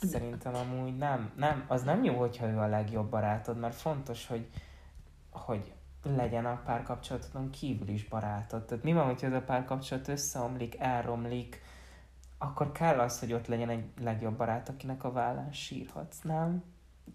[0.00, 4.46] Szerintem amúgy nem, nem, az nem jó, hogyha ő a legjobb barátod, mert fontos, hogy,
[5.30, 8.64] hogy legyen a párkapcsolatodon kívül is barátod.
[8.64, 11.62] Tehát mi van, hogyha ez a párkapcsolat összeomlik, elromlik,
[12.38, 16.62] akkor kell az, hogy ott legyen egy legjobb barát, akinek a vállán sírhatsz, nem?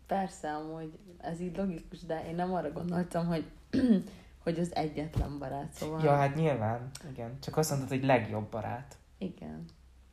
[0.07, 3.51] Persze, amúgy ez így logikus, de én nem arra gondoltam, hogy,
[4.43, 6.03] hogy az egyetlen barát, szóval...
[6.03, 7.39] Ja, hát nyilván, igen.
[7.39, 8.97] Csak azt mondtad, hogy legjobb barát.
[9.17, 9.65] Igen.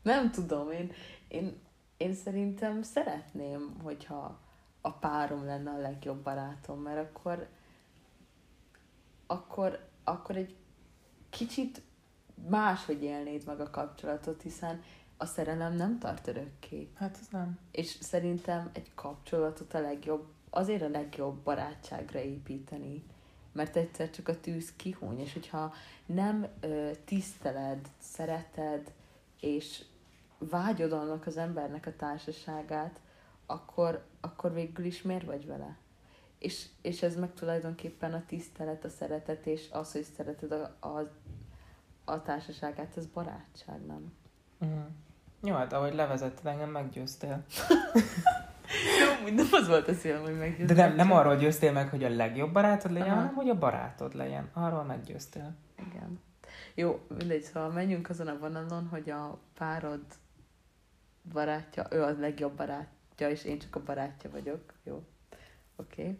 [0.02, 0.92] Nem tudom, én,
[1.28, 1.60] én
[2.02, 4.40] én szerintem szeretném, hogyha
[4.80, 7.48] a párom lenne a legjobb barátom, mert akkor
[9.26, 10.56] akkor, akkor egy
[11.30, 11.82] kicsit
[12.48, 14.82] máshogy élnéd meg a kapcsolatot, hiszen
[15.16, 16.88] a szerelem nem tart örökké.
[16.94, 17.58] Hát ez nem.
[17.70, 23.04] És szerintem egy kapcsolatot a legjobb, azért a legjobb barátságra építeni,
[23.52, 25.72] mert egyszer csak a tűz kihúny, és hogyha
[26.06, 28.92] nem ö, tiszteled, szereted,
[29.40, 29.84] és
[30.50, 33.00] vágyod annak az embernek a társaságát,
[33.46, 35.76] akkor, akkor végül is miért vagy vele?
[36.38, 41.10] És, és ez meg tulajdonképpen a tisztelet, a szeretet, és az, hogy szereted a, a,
[42.04, 44.12] a társaságát, ez barátság, nem?
[44.64, 44.86] Mm.
[45.42, 47.44] Jó, hát ahogy levezetted, engem meggyőztél.
[49.00, 50.76] Jó, nem az volt a szívem, hogy meggyőztél.
[50.76, 53.16] De nem, nem arról győztél meg, hogy a legjobb barátod legyen, Aha.
[53.16, 54.50] hanem hogy a barátod legyen.
[54.52, 55.54] Arról meggyőztél.
[55.86, 56.20] Igen.
[56.74, 60.00] Jó, mindegy, szóval menjünk azon a vonalon, hogy a párod
[61.22, 64.72] barátja, ő a legjobb barátja, és én csak a barátja vagyok.
[64.82, 65.04] Jó.
[65.76, 66.18] Oké.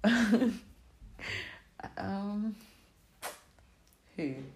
[1.84, 2.06] Okay.
[2.06, 2.56] um,
[4.14, 4.52] hű.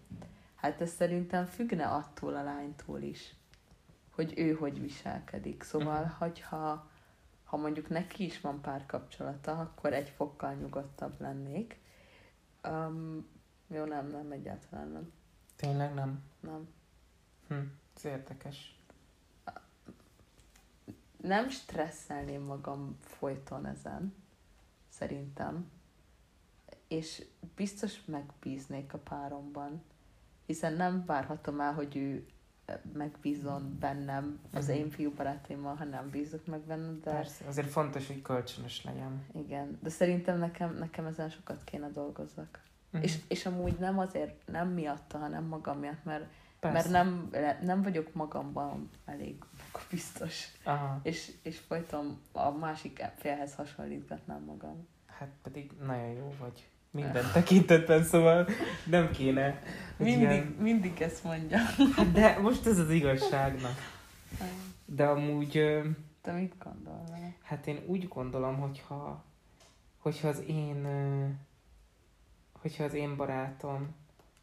[0.54, 3.34] Hát ez szerintem függne attól a lánytól is,
[4.10, 5.62] hogy ő hogy viselkedik.
[5.62, 6.18] Szóval, uh-huh.
[6.18, 6.90] hogyha
[7.44, 11.78] ha mondjuk neki is van párkapcsolata, akkor egy fokkal nyugodtabb lennék.
[12.68, 13.26] Um,
[13.66, 15.12] jó, nem, nem, egyáltalán nem.
[15.56, 16.22] Tényleg nem?
[16.40, 16.68] Nem.
[17.48, 17.60] Hm,
[17.96, 18.75] ez érdekes.
[21.26, 24.14] Nem stresszelném magam folyton ezen,
[24.88, 25.70] szerintem.
[26.88, 27.24] És
[27.56, 29.82] biztos megbíznék a páromban,
[30.46, 32.26] hiszen nem várhatom el, hogy ő
[32.92, 34.76] megbízon bennem az Mhm.
[34.76, 39.24] én fiú barátaimmal, ha nem bízok meg benne, de Persze, azért fontos, hogy kölcsönös legyen.
[39.34, 42.60] igen, de szerintem nekem, nekem ezen sokat kéne dolgozzak.
[42.90, 43.02] Mhm.
[43.02, 46.24] És, és amúgy nem azért, nem miatta, hanem magam miatt, mert,
[46.72, 46.90] Persze.
[46.90, 47.30] mert nem,
[47.62, 49.36] nem vagyok magamban elég
[49.90, 50.46] biztos.
[50.64, 54.88] Aha, És, és folyton a másik félhez hasonlítgatnám magam.
[55.06, 56.68] hát pedig nagyon jó vagy.
[56.90, 58.48] Minden tekintetben, szóval
[58.86, 59.62] nem kéne.
[59.96, 60.56] Mindig, Ilyen...
[60.58, 61.58] mindig ezt mondja.
[61.96, 63.94] Hát de most ez az igazságnak.
[64.84, 65.50] De amúgy,
[66.20, 67.34] Te mit gondol vele?
[67.42, 69.24] hát én úgy gondolom, hogyha,
[69.98, 70.86] hogyha az én,
[72.52, 73.94] hogyha az én barátom,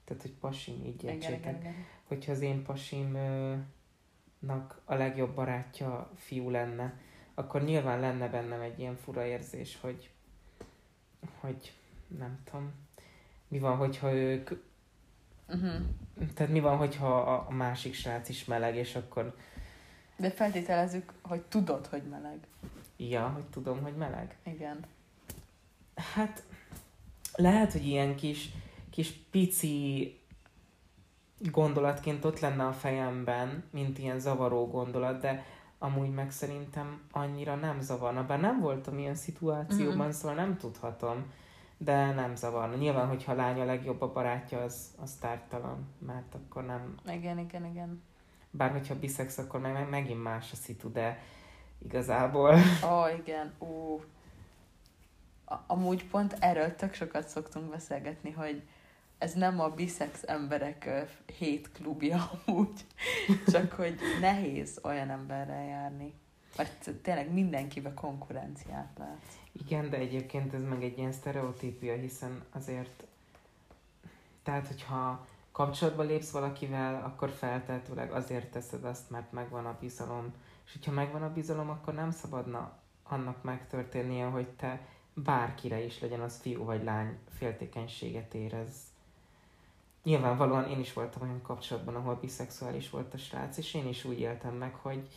[0.05, 1.67] tehát hogy pasim, így értsétek.
[2.13, 3.65] Hogyha az én pasimnak
[4.85, 6.93] a legjobb barátja fiú lenne,
[7.33, 10.09] akkor nyilván lenne bennem egy ilyen fura érzés, hogy,
[11.39, 11.73] hogy
[12.17, 12.71] nem tudom,
[13.47, 14.49] mi van, hogyha ők,
[15.47, 15.73] Uh-huh.
[16.33, 19.35] tehát mi van, hogyha a, másik srác is meleg, és akkor,
[20.17, 22.47] De feltételezzük, hogy tudod, hogy meleg.
[22.97, 24.37] ja, hogy tudom, hogy meleg.
[24.43, 24.85] Igen.
[25.95, 26.43] Hát
[27.35, 28.49] lehet, hogy ilyen kis,
[28.89, 30.19] kis pici
[31.51, 35.45] gondolatként ott lenne a fejemben, mint ilyen zavaró gondolat, de
[35.79, 38.25] amúgy meg szerintem annyira nem zavarna.
[38.25, 40.09] Bár nem voltam ilyen szituációban, Mhm.
[40.09, 41.31] szóval nem tudhatom,
[41.77, 42.75] de nem zavarna.
[42.75, 46.95] Nyilván, hogyha a lány a legjobb a barátja, az, az tártalan, mert akkor nem...
[47.07, 48.03] Igen, igen, igen.
[48.51, 51.21] Bár hogyha biszex, akkor meg, meg megint más a szitu, de
[51.85, 52.53] igazából...
[52.85, 54.01] Ó, oh, igen, ú.
[55.67, 58.63] Amúgy pont erről tök sokat szoktunk beszélgetni, hogy
[59.23, 60.89] ez nem a biszex emberek
[61.37, 62.85] hét klubja amúgy,
[63.51, 66.13] csak hogy nehéz olyan emberrel járni.
[66.57, 69.21] Mert tényleg mindenkibe konkurenciát lát.
[69.51, 73.03] Igen, de egyébként ez meg egy ilyen sztereotípia, hiszen azért,
[74.43, 80.33] tehát hogyha kapcsolatba lépsz valakivel, akkor feltehetőleg azért teszed azt, mert megvan a bizalom.
[80.65, 86.21] És hogyha megvan a bizalom, akkor nem szabadna annak megtörténnie, hogy te bárkire is legyen
[86.21, 88.92] az fiú vagy lány féltékenységet érez.
[90.03, 94.19] Nyilvánvalóan én is voltam olyan kapcsolatban, ahol biszexuális volt a srác, és én is úgy
[94.19, 95.07] éltem meg, hogy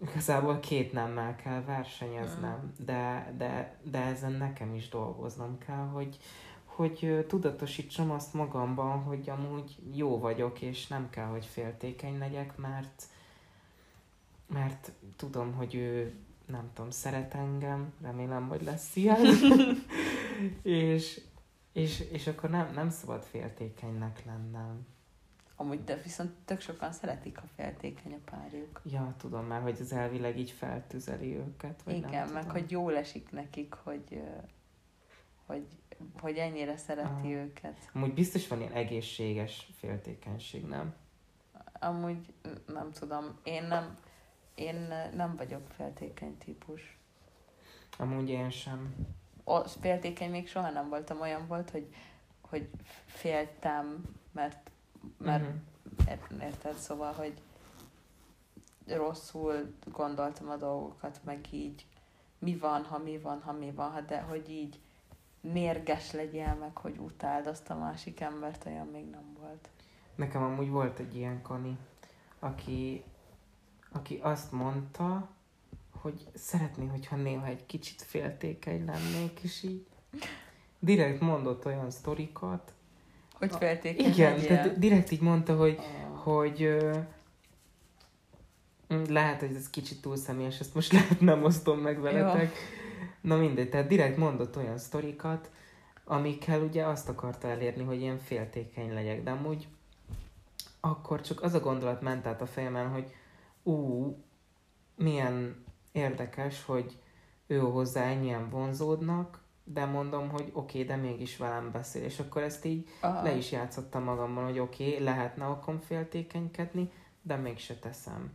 [0.00, 6.18] igazából két nemmel kell versenyeznem, de, de, de ezen nekem is dolgoznom kell, hogy,
[6.64, 13.02] hogy tudatosítsam azt magamban, hogy amúgy jó vagyok, és nem kell, hogy féltékeny legyek, mert,
[14.46, 16.14] mert tudom, hogy ő
[16.46, 19.26] nem tudom, szeret engem, remélem, hogy lesz ilyen,
[20.62, 21.20] és,
[21.74, 24.86] és, és akkor nem, nem szabad féltékenynek lennem.
[25.56, 28.80] Amúgy, de viszont tök sokan szeretik, ha féltékeny a párjuk.
[28.84, 31.82] Ja, tudom már, hogy az elvileg így feltüzeli őket.
[31.82, 32.60] Vagy nem Igen, meg tudom.
[32.60, 34.22] hogy jól esik nekik, hogy,
[35.46, 35.66] hogy,
[36.20, 37.40] hogy ennyire szereti Ah.
[37.42, 37.90] őket.
[37.92, 40.94] Amúgy biztos van ilyen egészséges féltékenység, nem?
[41.80, 42.32] Amúgy
[42.66, 43.98] nem tudom, én nem,
[44.54, 46.98] én nem vagyok féltékeny típus.
[47.98, 48.94] Amúgy én sem.
[49.80, 51.94] Féltékeny még soha nem voltam, olyan volt, hogy,
[52.40, 52.70] hogy
[53.06, 54.70] féltem, mert,
[55.18, 55.50] mert
[56.08, 57.34] ért- érted, szóval, hogy
[58.86, 61.86] rosszul gondoltam a dolgokat, meg így
[62.38, 64.80] mi van, ha mi van, ha mi van, ha de hogy így
[65.40, 69.68] mérges legyél meg, hogy utáld azt a másik embert, olyan még nem volt.
[70.14, 71.78] Nekem amúgy volt egy ilyen kani,
[72.38, 73.04] aki,
[73.92, 75.28] aki azt mondta,
[76.04, 79.86] hogy szeretné, hogyha néha egy kicsit féltékeny lennék, és így
[80.78, 82.72] direkt mondott olyan sztorikat.
[83.32, 86.18] Hogy féltékeny Igen, tehát direkt így mondta, hogy Ah.
[86.22, 86.98] hogy ö,
[89.08, 92.56] lehet, hogy ez kicsit túl személyes, ezt most lehet nem osztom meg veletek.
[93.20, 95.50] Na mindegy, tehát direkt mondott olyan sztorikat,
[96.04, 99.68] amikkel ugye azt akarta elérni, hogy ilyen féltékeny legyek, de amúgy
[100.80, 103.14] akkor csak az a gondolat ment át a fejemen, hogy
[103.62, 104.08] ú,
[104.96, 105.63] milyen
[105.94, 106.98] érdekes, hogy
[107.46, 112.02] ő hozzá ennyien vonzódnak, de mondom, hogy oké, okay, de mégis velem beszél.
[112.02, 113.22] És akkor ezt így Aha.
[113.22, 116.90] le is játszottam magamban, hogy oké, okay, lehetne okom féltékenykedni,
[117.22, 118.32] de mégse teszem.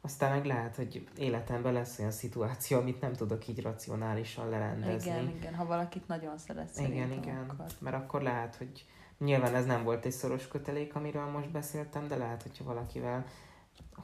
[0.00, 5.10] Aztán meg lehet, hogy életemben lesz olyan szituáció, amit nem tudok így racionálisan lerendezni.
[5.10, 7.48] Igen, igen, ha valakit nagyon szeretsz igen, igen.
[7.48, 7.66] Akkor.
[7.78, 8.86] Mert akkor lehet, hogy
[9.18, 13.24] nyilván ez nem volt egy szoros kötelék, amiről most beszéltem, de lehet, hogyha valakivel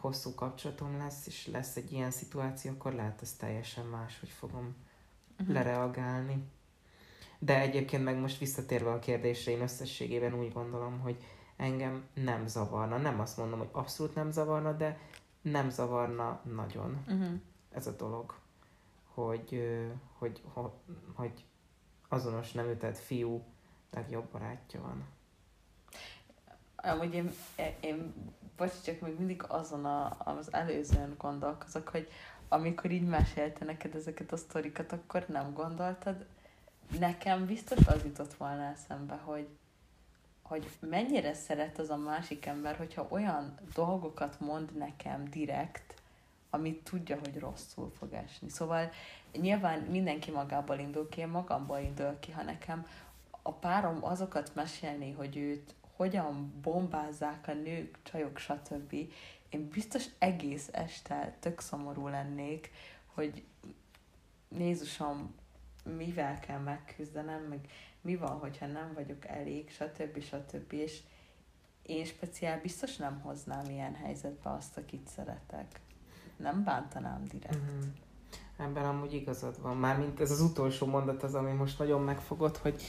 [0.00, 4.74] hosszú kapcsolatom lesz, és lesz egy ilyen szituáció, akkor lehet ez teljesen más, hogy fogom
[5.38, 5.54] uh-huh.
[5.54, 6.44] lereagálni.
[7.38, 11.16] De egyébként meg most visszatérve a kérdésre, én összességében úgy gondolom, hogy
[11.56, 12.96] engem nem zavarna.
[12.96, 14.98] Nem azt mondom, hogy abszolút nem zavarna, de
[15.42, 17.40] nem zavarna nagyon uh-huh.
[17.70, 18.34] ez a dolog,
[19.14, 19.78] hogy,
[20.18, 20.42] hogy,
[21.14, 21.44] hogy,
[22.08, 23.44] azonos neműtett fiú
[23.90, 25.04] legjobb barátja van.
[26.76, 27.32] Amúgy én,
[27.80, 28.14] én
[28.56, 32.08] vagy csak még mindig azon a, az előzőn gondolkozok, hogy
[32.48, 36.26] amikor így mesélte neked ezeket a sztorikat, akkor nem gondoltad,
[36.98, 39.48] nekem biztos az jutott volna eszembe, hogy,
[40.42, 46.02] hogy mennyire szeret az a másik ember, hogyha olyan dolgokat mond nekem direkt,
[46.50, 48.48] amit tudja, hogy rosszul fog esni.
[48.48, 48.90] Szóval
[49.32, 52.86] nyilván mindenki magából indul ki, én magamból indul ki, ha nekem
[53.42, 58.94] a párom azokat mesélni, hogy őt hogyan bombázzák a nők, csajok, stb.
[59.48, 62.70] Én biztos egész este tök szomorú lennék,
[63.06, 63.44] hogy
[64.58, 65.34] Jézusom,
[65.96, 67.68] mivel kell megküzdenem, meg
[68.00, 70.22] mi van, hogyha nem vagyok elég, stb.
[70.22, 70.72] stb.
[70.72, 71.00] És
[71.82, 75.80] én speciál biztos nem hoznám ilyen helyzetbe azt, akit szeretek.
[76.36, 77.56] Nem bántanám direkt.
[77.56, 77.88] Mm-hmm.
[78.56, 79.76] Ebben amúgy igazad van.
[79.76, 82.82] Mármint ez az utolsó mondat az, ami most nagyon megfogott, hogy,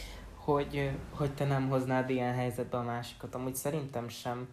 [0.45, 3.35] hogy, hogy te nem hoznád ilyen helyzetbe a másikat.
[3.35, 4.47] Amúgy szerintem sem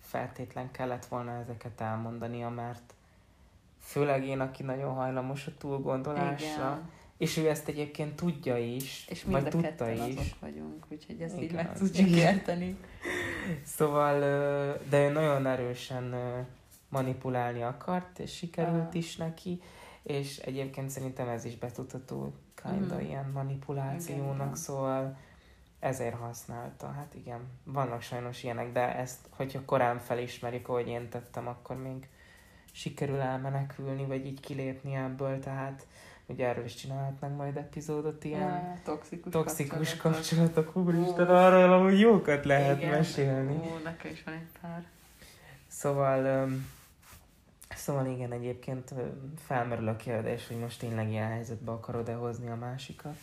[0.00, 2.94] feltétlen kellett volna ezeket elmondania, mert
[3.78, 9.24] főleg én, aki nagyon hajlamos a túlgondolásra, Igen és ő ezt egyébként tudja is, és
[9.24, 10.00] mind a tudta is.
[10.00, 12.76] azok vagyunk, úgyhogy ezt Igen, így meg tudjuk érteni.
[13.76, 14.18] Szóval,
[14.88, 16.14] de ő nagyon erősen
[16.88, 19.60] manipulálni akart, és sikerült is neki,
[20.02, 23.00] és egyébként szerintem ez is betudható kinda mm.
[23.00, 25.16] ilyen manipulációnak, igen, szóval
[25.80, 26.92] ezért használta.
[26.92, 32.08] Hát igen, vannak sajnos ilyenek, de ezt, hogyha korán felismerik, ahogy én tettem, akkor még
[32.72, 35.86] sikerül elmenekülni, vagy így kilépni ebből, tehát
[36.30, 40.12] Ugye erről is csinálhatnánk majd epizódot, ilyen ja, toxikus, toxikus kapcsolatok.
[40.12, 40.76] kapcsolatok.
[40.76, 42.90] Úristen, arról amúgy jókat lehet Igen.
[42.90, 43.54] mesélni.
[43.54, 44.84] Ó, nekem is van egy pár.
[45.68, 46.66] Szóval, um,
[47.76, 48.94] szóval igen, egyébként
[49.46, 53.16] felmerül a kérdés, hogy most tényleg ilyen helyzetbe akarod-e hozni a másikat.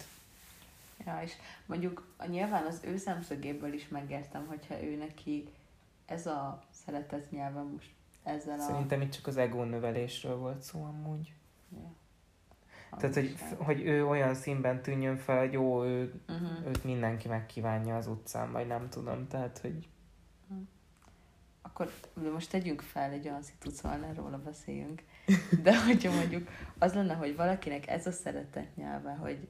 [1.06, 1.34] Ja, és
[1.66, 5.50] mondjuk nyilván az ő szemszögéből is megértem, hogyha ő neki
[6.06, 7.92] ez a szeretet nyelve most
[8.24, 8.64] ezzel a...
[8.64, 11.34] Szerintem itt csak az ego növelésről volt szó amúgy.
[11.72, 11.96] Ja.
[12.98, 16.68] Tehát, hogy, hogy ő olyan színben tűnjön fel, hogy jó, ő, uh-huh.
[16.68, 19.88] őt mindenki megkívánja az utcán, vagy nem tudom, tehát, hogy...
[20.48, 20.68] Uh-huh.
[21.62, 21.92] Akkor
[22.32, 25.04] most tegyünk fel egy olyan szituációt, szóval róla beszéljünk,
[25.64, 29.48] de hogyha mondjuk az lenne, hogy valakinek ez a szeretet nyelve, hogy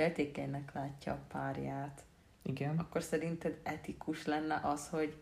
[0.00, 2.02] féltékenynek látja a párját,
[2.42, 2.78] Igen.
[2.78, 5.16] akkor szerinted etikus lenne az, hogy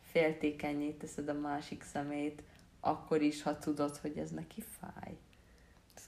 [0.00, 2.42] féltékenyé teszed a másik szemét,
[2.80, 5.16] akkor is, ha tudod, hogy ez neki fáj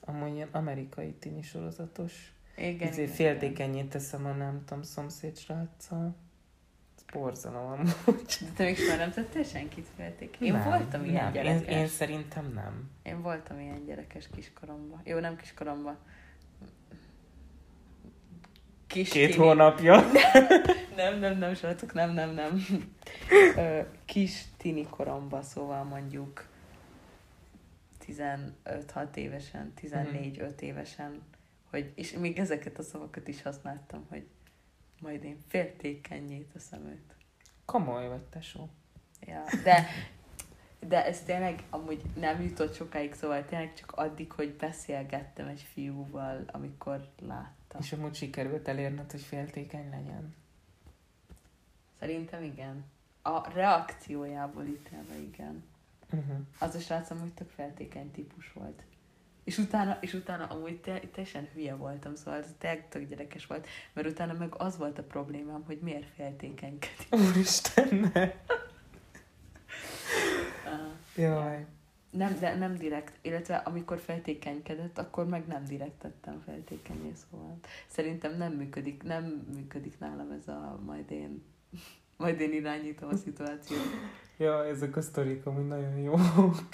[0.07, 2.33] amúgy ilyen amerikai tini sorozatos.
[2.57, 6.15] Igen, Ezért féltékenyét teszem a nem tudom, szomszéd sráccal.
[6.97, 8.39] Ez borzalom amúgy.
[8.41, 10.37] De te még soha nem tettél senkit félték?
[10.41, 11.33] Én nem, voltam ilyen nem.
[11.33, 11.69] gyerekes.
[11.69, 12.91] Én, én, szerintem nem.
[13.03, 15.01] Én voltam ilyen gyerekes kiskoromban.
[15.05, 15.97] Jó, nem kiskoromban.
[18.87, 19.45] Kis Két tini.
[19.45, 20.01] hónapja.
[20.97, 22.67] nem, nem, nem, srácok, nem, nem, nem.
[24.05, 26.47] Kis tini koromban, szóval mondjuk
[28.07, 30.47] 15-6 évesen, 14-5 mm.
[30.59, 31.23] évesen,
[31.71, 34.27] hogy, és még ezeket a szavakat is használtam, hogy
[35.01, 37.15] majd én féltékenyé teszem őt.
[37.65, 38.69] Komoly vagy, tesó.
[39.21, 39.87] Ja, de,
[40.89, 46.45] de ez tényleg amúgy nem jutott sokáig, szóval tényleg csak addig, hogy beszélgettem egy fiúval,
[46.47, 47.81] amikor láttam.
[47.81, 50.35] És amúgy sikerült elérned, hogy féltékeny legyen?
[51.99, 52.85] Szerintem igen.
[53.23, 55.65] A reakciójából ítélve igen.
[56.13, 56.37] Uh-huh.
[56.59, 58.83] Az a srác amúgy tök feltékeny típus volt.
[59.45, 63.67] És utána, és utána amúgy te, teljesen hülye voltam, szóval ez tényleg tök gyerekes volt,
[63.93, 67.07] mert utána meg az volt a problémám, hogy miért féltékenykedik.
[67.11, 68.33] Úristen, ne!
[71.17, 71.67] Jaj.
[72.11, 78.37] Nem, de nem direkt, illetve amikor feltékenykedett, akkor meg nem direkt tettem feltékenyé, szóval szerintem
[78.37, 81.43] nem működik, nem működik nálam ez a majd én,
[82.17, 83.81] majd én irányítom a szituációt.
[84.37, 86.69] Ja, ezek a sztorik amúgy nagyon jók.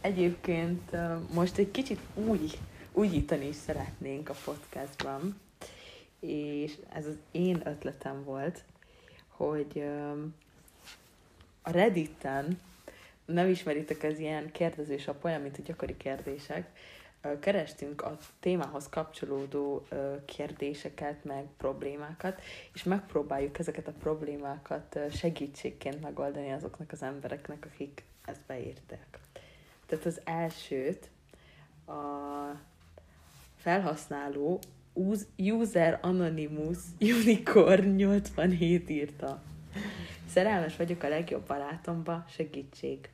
[0.00, 0.96] Egyébként
[1.34, 2.58] most egy kicsit úgy,
[2.92, 5.40] újítani is szeretnénk a podcastban,
[6.20, 8.64] és ez az én ötletem volt,
[9.28, 9.84] hogy
[11.62, 12.58] a Redditen,
[13.24, 16.70] nem ismeritek ez ilyen kérdezés a olyan, mint a gyakori kérdések,
[17.40, 19.86] kerestünk a témához kapcsolódó
[20.24, 22.40] kérdéseket, meg problémákat,
[22.74, 29.18] és megpróbáljuk ezeket a problémákat segítségként megoldani azoknak az embereknek, akik ezt beírták.
[29.86, 31.10] Tehát az elsőt
[31.86, 31.92] a
[33.56, 34.58] felhasználó
[35.36, 39.42] User Anonymous Unicorn 87 írta.
[40.32, 43.08] Szerelmes vagyok a legjobb barátomba, segítség.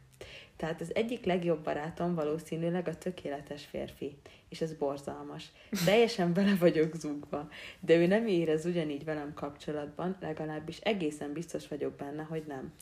[0.57, 4.17] Tehát az egyik legjobb barátom valószínűleg a tökéletes férfi,
[4.49, 5.45] és ez borzalmas.
[5.85, 7.49] Teljesen bele vagyok zugva,
[7.81, 12.73] de ő nem érez ugyanígy velem kapcsolatban, legalábbis egészen biztos vagyok benne, hogy nem.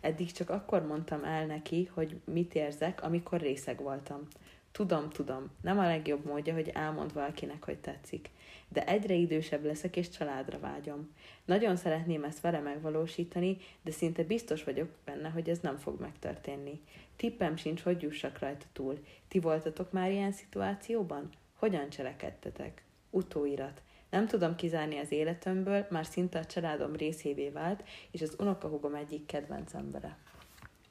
[0.00, 4.26] Eddig csak akkor mondtam el neki, hogy mit érzek, amikor részeg voltam.
[4.72, 8.30] Tudom, tudom, nem a legjobb módja, hogy elmond valakinek, hogy tetszik.
[8.76, 11.10] De egyre idősebb leszek, és családra vágyom.
[11.44, 16.80] Nagyon szeretném ezt vele megvalósítani, de szinte biztos vagyok benne, hogy ez nem fog megtörténni.
[17.16, 18.98] Tippem sincs, hogy jussak rajta túl.
[19.28, 21.30] Ti voltatok már ilyen szituációban?
[21.58, 22.82] Hogyan cselekedtetek?
[23.10, 23.82] Utóirat.
[24.10, 29.26] Nem tudom kizárni az életemből, már szinte a családom részévé vált, és az unokahúgom egyik
[29.26, 30.18] kedvenc embere.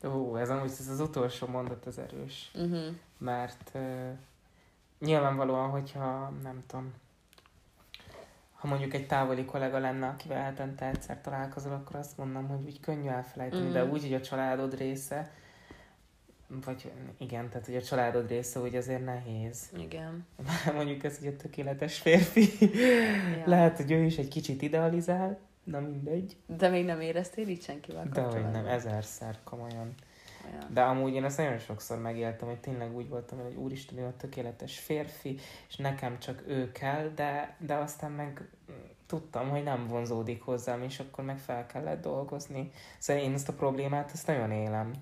[0.06, 2.52] Ó, ez amúgy ez az utolsó mondat az erős.
[2.54, 2.86] Uh-huh.
[3.18, 4.10] Mert uh,
[5.00, 6.94] nyilvánvalóan, hogyha nem tudom,
[8.66, 12.80] ha mondjuk egy távoli kollega lenne, akivel hetente egyszer találkozol, akkor azt mondom, hogy úgy
[12.80, 13.72] könnyű elfelejteni, mm.
[13.72, 15.32] de úgy, hogy a családod része,
[16.66, 19.70] vagy igen, tehát hogy a családod része úgy azért nehéz.
[19.78, 20.26] Igen.
[20.76, 22.50] mondjuk ez ugye tökéletes férfi.
[23.38, 23.44] Ja.
[23.46, 26.38] Lehet, hogy ő is egy kicsit idealizál, na mindegy.
[26.46, 29.94] De még nem éreztél így senkivel De hogy nem, ezerszer, komolyan.
[30.70, 34.18] De amúgy én ezt nagyon sokszor megéltem, hogy tényleg úgy voltam, hogy úristen, ő a
[34.18, 35.40] tökéletes férfi,
[35.70, 38.50] és nekem csak ő kell, de, de aztán meg
[39.08, 42.72] tudtam, hogy nem vonzódik hozzám, és akkor meg fel kellett dolgozni.
[42.98, 44.94] Szóval én ezt a problémát, ezt nagyon élem.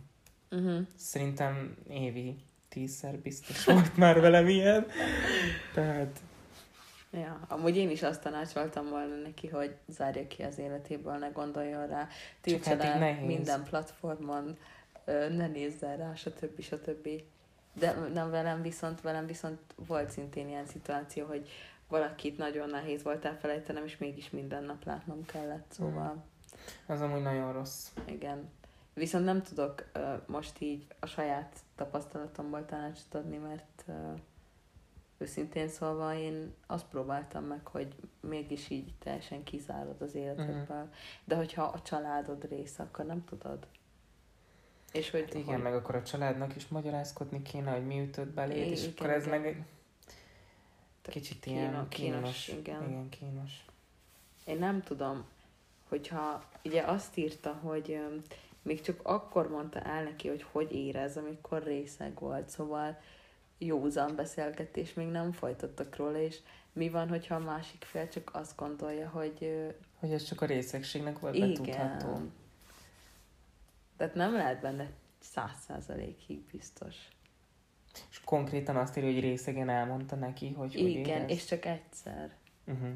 [0.51, 0.79] Uh-huh.
[0.95, 2.35] Szerintem évi
[2.69, 4.85] tízszer biztos volt már velem ilyen.
[5.73, 6.19] Tehát...
[7.11, 11.87] Ja, amúgy én is azt tanácsoltam volna neki, hogy zárja ki az életéből, ne gondoljon
[11.87, 12.07] rá,
[12.41, 14.57] tiltsa hát minden platformon,
[15.05, 16.61] ne nézzen rá, stb.
[16.61, 17.09] stb.
[17.73, 21.49] De nem velem viszont, velem viszont volt szintén ilyen szituáció, hogy
[21.87, 26.23] valakit nagyon nehéz volt elfelejtenem, és mégis minden nap látnom kellett, szóval...
[26.87, 27.87] Ez amúgy nagyon rossz.
[28.05, 28.49] Igen.
[28.93, 33.95] Viszont nem tudok uh, most így a saját tapasztalatomból tanácsot adni, mert uh,
[35.17, 40.77] őszintén szólva én azt próbáltam meg, hogy mégis így teljesen kizárod az életedből.
[40.77, 40.93] Uh-huh.
[41.25, 43.67] De hogyha a családod része, akkor nem tudod.
[44.93, 45.63] És hogy, igen, hogy...
[45.63, 49.25] meg akkor a családnak is magyarázkodni kéne, hogy mi ütött beléd, és igen, akkor ez
[49.25, 49.41] igen.
[49.41, 49.65] meg
[51.01, 52.47] kicsit kínos, ilyen kínos, kínos.
[52.47, 52.89] Igen.
[52.89, 53.65] igen, kínos.
[54.45, 55.25] Én nem tudom,
[55.89, 57.99] hogyha ugye azt írta, hogy
[58.61, 62.99] még csak akkor mondta el neki, hogy hogy érez, amikor részeg volt, szóval
[63.57, 66.39] józan beszélgetés még nem folytattak róla, és
[66.73, 69.69] mi van, hogyha a másik fél csak azt gondolja, hogy...
[69.99, 72.01] Hogy ez csak a részegségnek volt igen.
[73.97, 76.95] Tehát nem lehet benne száz százalékig biztos.
[78.09, 82.35] És konkrétan azt írja, hogy részegen elmondta neki, hogy hogy Igen, és csak egyszer.
[82.65, 82.93] Uh-huh.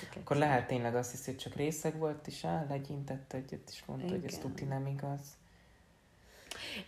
[0.00, 3.84] Csak Akkor lehet tényleg azt hiszi, hogy csak részeg volt, és áll, legyintett egyet, és
[3.84, 4.20] mondta, Igen.
[4.20, 5.36] hogy ez tuti nem igaz.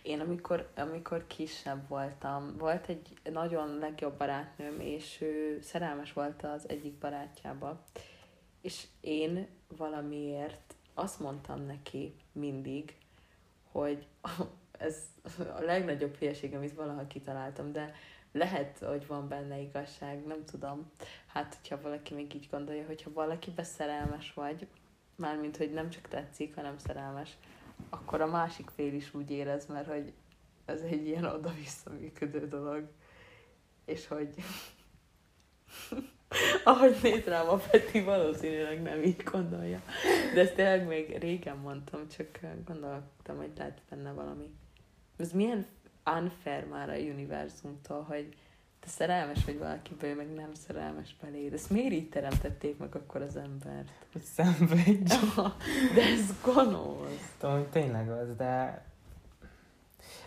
[0.01, 6.69] Én amikor, amikor kisebb voltam, volt egy nagyon legjobb barátnőm, és ő szerelmes volt az
[6.69, 7.83] egyik barátjába,
[8.61, 9.47] és én
[9.77, 10.68] valamiért
[10.99, 12.95] azt mondtam neki mindig,
[13.71, 14.07] hogy
[14.71, 14.97] ez
[15.37, 17.93] a legnagyobb hülyeség, amit valaha kitaláltam, de
[18.31, 20.91] lehet, hogy van benne igazság, nem tudom.
[21.27, 24.67] Hát, hogyha valaki még így gondolja, hogyha valaki szerelmes vagy,
[25.15, 27.37] mármint, hogy nem csak tetszik, hanem szerelmes,
[27.89, 30.13] akkor a másik fél is úgy érez, mert hogy
[30.65, 32.89] ez egy ilyen oda-vissza működő dolog.
[33.85, 34.33] És hogy
[36.63, 39.81] ahogy néz rám a Peti, valószínűleg nem így gondolja.
[40.33, 44.49] De ezt tényleg még régen mondtam, csak gondoltam, hogy lehet benne valami.
[45.17, 45.65] Ez milyen
[46.05, 48.35] unfair már a univerzumtól, hogy
[48.79, 51.53] te szerelmes vagy valakiből, meg nem szerelmes beléd.
[51.53, 53.89] Ezt miért így teremtették meg akkor az embert?
[54.11, 55.13] Hogy szenvedj.
[55.95, 57.35] de ez gonosz.
[57.37, 58.85] Tudom, tényleg az, de...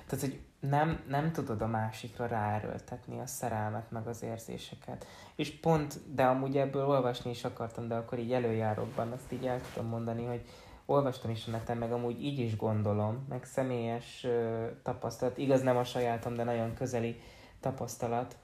[0.06, 0.40] Tehát, hogy
[0.70, 5.06] nem, nem tudod a másikra ráerőltetni a szerelmet, meg az érzéseket.
[5.34, 9.60] És pont, de amúgy ebből olvasni is akartam, de akkor így előjárókban azt így el
[9.72, 10.44] tudom mondani, hogy
[10.86, 15.76] olvastam is a neten, meg amúgy így is gondolom, meg személyes ö, tapasztalat, igaz nem
[15.76, 17.20] a sajátom, de nagyon közeli
[17.60, 18.36] tapasztalat,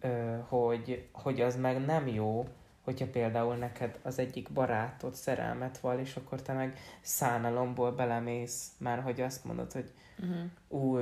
[0.00, 2.48] ö, hogy, hogy az meg nem jó,
[2.84, 9.00] hogyha például neked az egyik barátod szerelmet val, és akkor te meg szánalomból belemész, már
[9.02, 10.82] hogy azt mondod, hogy uh-huh.
[10.82, 10.98] ú,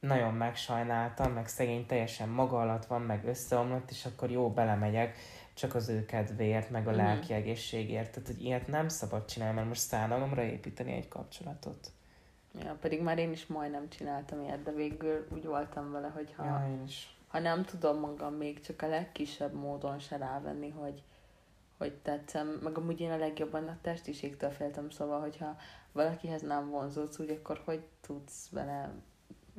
[0.00, 5.16] nagyon megsajnáltam, meg szegény teljesen maga alatt van, meg összeomlott, és akkor jó, belemegyek,
[5.54, 7.06] csak az ő kedvéért, meg a uh-huh.
[7.06, 8.10] lelki egészségért.
[8.10, 11.90] Tehát, hogy ilyet nem szabad csinálni, mert most szánalomra építeni egy kapcsolatot.
[12.64, 16.44] Ja, pedig már én is majdnem csináltam ilyet, de végül úgy voltam vele, hogy ha,
[16.44, 16.84] Ja,
[17.28, 21.02] ha nem tudom magam még csak a legkisebb módon se rávenni, hogy,
[21.78, 25.56] hogy tetszem, meg amúgy én a legjobban a testiségtől féltem, szóval, hogyha
[25.92, 28.92] valakihez nem vonzódsz úgy, akkor hogy tudsz vele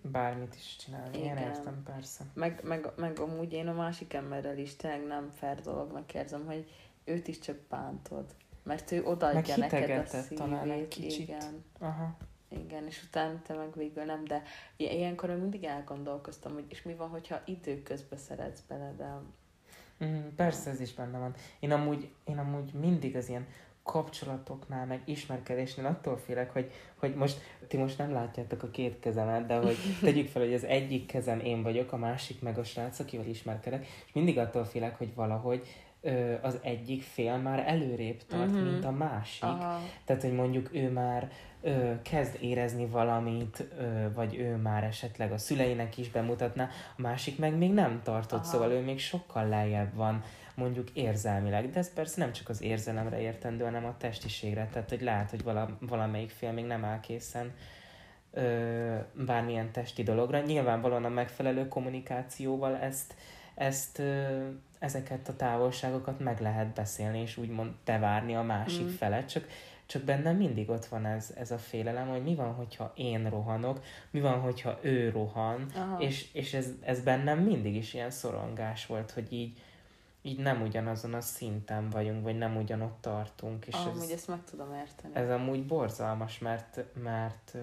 [0.02, 1.18] Bármit is csinálni.
[1.18, 1.38] Igen.
[1.38, 2.24] Én értem, persze.
[2.34, 6.72] Meg, meg, meg amúgy én a másik emberrel is tényleg nem fair dolognak érzem, hogy
[7.04, 8.36] őt is csak bántod.
[8.64, 11.28] Mert ő odaadja Meg neked a hitegetett talán egy szívét, kicsit.
[11.28, 11.66] igen.
[11.80, 12.18] Aha.
[12.50, 14.44] Igen, és utána te meg végül nem, de
[14.76, 19.16] ilyenkor mindig elgondolkoztam, hogy és mi van, hogyha időközben szeretsz bele, de
[20.04, 21.34] Mm, persze ez is benne van.
[21.60, 23.48] Én amúgy, én amúgy mindig az ilyen
[23.84, 29.46] kapcsolatoknál, meg ismerkedésnél attól félek, hogy, hogy most, ti most nem látjátok a két kezemet,
[29.46, 33.00] de hogy tegyük fel, hogy az egyik kezem én vagyok, a másik meg a srác,
[33.00, 35.68] akivel ismerkedek, és mindig attól félek, hogy valahogy
[36.02, 38.60] ö, az egyik fél már előrébb tart, Mhm.
[38.64, 39.44] mint a másik.
[39.44, 41.30] Aha, Tehát, hogy mondjuk ő már
[41.62, 47.38] ö, kezd érezni valamit, ö, vagy ő már esetleg a szüleinek is bemutatná, a másik
[47.40, 48.48] meg még nem tartott, Aha.
[48.52, 50.24] szóval ő még sokkal lejjebb van
[50.56, 55.02] mondjuk érzelmileg, de ez persze nem csak az érzelemre értendő, hanem a testiségre, tehát hogy
[55.02, 57.54] lehet, hogy vala, valamelyik fél még nem áll készen
[58.32, 58.96] ö,
[59.26, 60.40] bármilyen testi dologra.
[60.42, 63.16] Nyilvánvalóan a megfelelő kommunikációval ezt,
[63.60, 64.02] ezt
[64.80, 68.88] ezeket a távolságokat meg lehet beszélni, és úgymond tevárni a másik Mm.
[68.90, 69.48] felet, csak
[69.86, 73.84] csak bennem mindig ott van ez, ez a félelem, hogy mi van, hogyha én rohanok,
[74.12, 76.00] mi van, hogyha ő rohan, aha.
[76.02, 79.62] és, és ez, ez bennem mindig is ilyen szorongás volt, hogy így,
[80.22, 84.44] így nem ugyanazon a szinten vagyunk, vagy nem ugyanott tartunk, és Amúgy ez, ezt meg
[84.44, 85.16] tudom érteni.
[85.16, 87.56] ez amúgy borzalmas, mert, mert,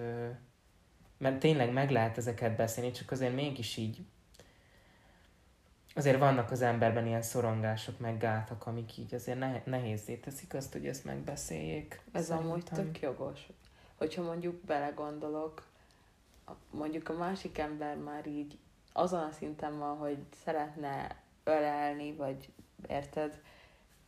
[1.17, 4.05] mert tényleg meg lehet ezeket beszélni, csak azért mégis így
[5.97, 10.73] azért vannak az emberben ilyen szorongások, meg gátak, amik így azért ne, nehézé teszik azt,
[10.73, 12.01] hogy ezt megbeszéljék.
[12.11, 12.91] Ez amúgy Szerintem.
[12.91, 13.47] tök jogos.
[13.97, 15.63] Hogyha mondjuk belegondolok,
[16.71, 18.57] mondjuk a másik ember már így
[18.93, 22.49] azon a szinten van, hogy szeretne ölelni, vagy
[22.87, 23.41] érted,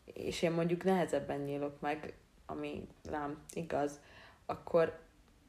[0.05, 2.13] és én mondjuk nehezebben nyílok meg,
[2.45, 3.99] ami rám igaz,
[4.45, 4.99] akkor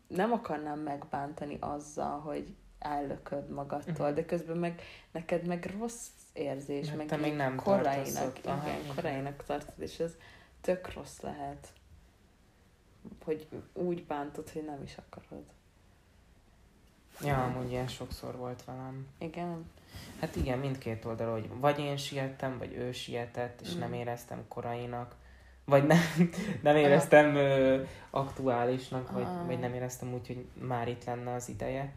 [0.07, 4.15] nem akarnám megbántani azzal, hogy ellököd magadtól, Mhm.
[4.15, 9.45] de közben meg neked meg rossz érzés, Mert meg te még nem korainak, igen, korainak
[9.45, 10.17] tartod, és ez
[10.61, 11.69] tök rossz lehet,
[13.25, 15.45] hogy úgy bántod, hogy nem is akarod.
[17.25, 19.07] Ja, amúgy ilyen sokszor volt velem.
[19.19, 19.71] Igen,
[20.21, 23.79] Hát igen, mindkét oldalról, hogy vagy én siettem, vagy ő sietett, és Mm.
[23.79, 25.15] nem éreztem korainak,
[25.65, 25.99] vagy nem,
[26.63, 31.93] nem éreztem ö, aktuálisnak, vagy, vagy nem éreztem úgy, hogy már itt lenne az ideje.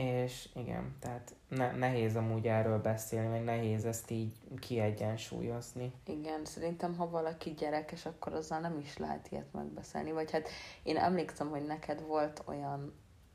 [0.00, 5.92] És igen, tehát ne, nehéz amúgy erről beszélni, meg nehéz ezt így kiegyensúlyozni.
[6.06, 10.48] igen, szerintem ha valaki gyerekes, akkor azzal nem is lehet ilyet megbeszélni, vagy hát
[10.82, 12.94] én emlékszem, hogy neked volt olyan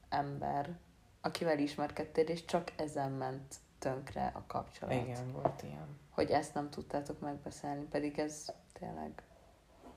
[0.10, 0.78] ember,
[1.22, 5.04] akivel ismerkedtél, és csak ezen ment tönkre a kapcsolat.
[5.04, 6.00] Igen, volt ilyen.
[6.10, 8.46] Hogy ezt nem tudtátok megbeszélni, pedig ez
[8.80, 9.24] tényleg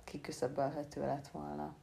[0.05, 1.75] kiküszöbölhető lett volna.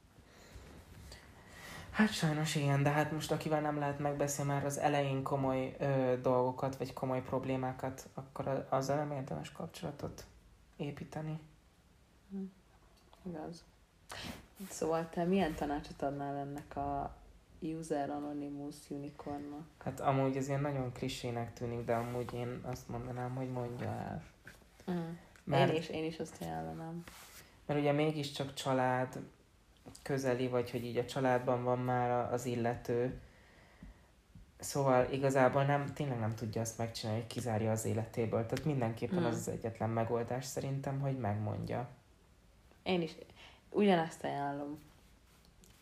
[1.95, 6.15] Hát sajnos igen, de hát most akivel nem lehet megbeszélni már az elején komoly ö,
[6.21, 10.25] dolgokat, vagy komoly problémákat, akkor azzal nem érdemes kapcsolatot
[10.77, 11.39] építeni.
[13.25, 13.63] Igaz.
[14.69, 17.15] Szóval te milyen tanácsot adnál ennek a
[17.59, 19.65] User Anonymous Unicornnak?
[19.77, 24.23] Hát amúgy ez ilyen nagyon klisének tűnik, de amúgy én azt mondanám, hogy mondja el.
[24.91, 25.17] Mm.
[25.43, 27.03] Mert, Én is, én is azt ajánlanám.
[27.65, 29.19] mert ugye mégiscsak család
[30.01, 33.19] közeli, vagy hogy így a családban van már az illető,
[34.59, 38.45] Szóval igazából nem, tényleg nem tudja azt megcsinálni, hogy kizárja az életéből.
[38.45, 39.25] Tehát mindenképpen Hmm.
[39.25, 41.89] az az egyetlen megoldás szerintem, hogy megmondja.
[42.83, 43.15] Én is
[43.69, 44.79] ugyanezt ajánlom,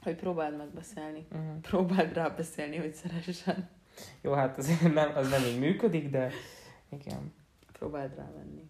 [0.02, 1.26] hogy próbáld megbeszélni.
[1.32, 1.60] Uh-huh.
[1.62, 3.70] Próbáld rá beszélni, hogy szeressen.
[4.22, 6.32] Jó, hát azért nem, az nem így működik, de
[6.90, 7.34] igen.
[7.72, 8.70] Próbáld rávenni.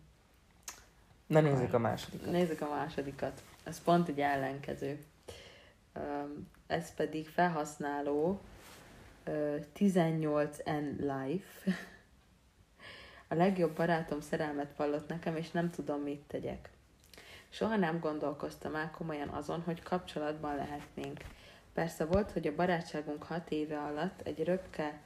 [1.28, 2.32] Na nézzük a másodikat.
[2.32, 3.44] Nézzük a másodikat.
[3.64, 5.04] Ez pont egy ellenkező.
[6.68, 8.42] Ez pedig felhasználó
[9.24, 11.72] ö, 18N Life.
[13.28, 16.70] A legjobb barátom szerelmet vallott nekem, és nem tudom, mit tegyek.
[17.50, 21.20] Soha nem gondolkoztam el komolyan azon, hogy kapcsolatban lehetnénk.
[21.74, 25.02] Persze volt, hogy a barátságunk hat éve alatt egy röpke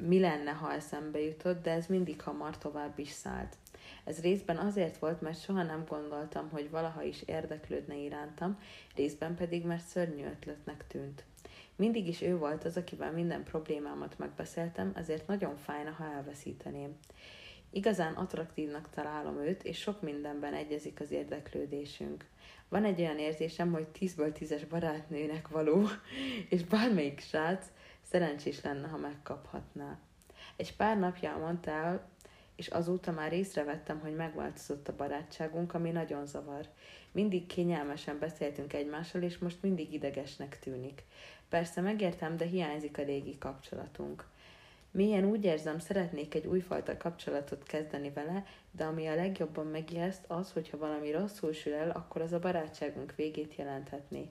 [0.00, 3.56] mi lenne, ha eszembe jutott, de ez mindig hamar tovább is szállt.
[4.04, 8.58] Ez részben azért volt, mert soha nem gondoltam, hogy valaha is érdeklődne irántam,
[8.94, 11.24] részben pedig, mert szörnyű ötletnek tűnt.
[11.76, 16.96] Mindig is ő volt az, akivel minden problémámat megbeszéltem, ezért nagyon fájna, ha elveszíteném.
[17.70, 22.24] Igazán attraktívnak találom őt, és sok mindenben egyezik az érdeklődésünk.
[22.68, 25.88] Van egy olyan érzésem, hogy 10-ből 10-es barátnőnek való,
[26.48, 27.66] és bármelyik srác
[28.02, 29.98] szerencsés lenne, ha megkaphatná.
[30.56, 32.08] Egy pár napja mondta el,
[32.56, 36.68] és azóta már észrevettem, hogy megváltozott a barátságunk, ami nagyon zavar.
[37.12, 41.02] Mindig kényelmesen beszéltünk egymással, és most mindig idegesnek tűnik.
[41.48, 44.24] Persze megértem, de hiányzik a régi kapcsolatunk.
[44.90, 50.52] Mélyen úgy érzem, szeretnék egy újfajta kapcsolatot kezdeni vele, de ami a legjobban megijeszt az,
[50.52, 54.28] hogyha valami rosszul sül el, akkor az a barátságunk végét jelenthetné.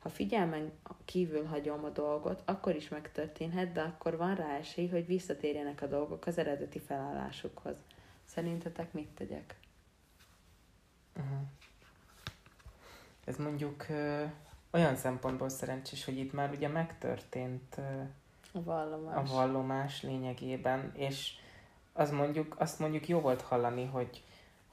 [0.00, 0.72] Ha figyelmen
[1.04, 5.86] kívül hagyom a dolgot, akkor is megtörténhet, de akkor van rá esély, hogy visszatérjenek a
[5.86, 7.76] dolgok az eredeti felállásukhoz.
[8.24, 9.58] Szerintetek mit tegyek?
[11.16, 11.38] Uh-huh.
[13.24, 14.24] Ez mondjuk ö,
[14.70, 18.02] olyan szempontból szerencsés, hogy itt már ugye megtörtént ö,
[18.52, 19.30] a vallomás.
[19.30, 21.32] a vallomás lényegében, és
[21.92, 24.22] az mondjuk, azt mondjuk jó volt hallani, hogy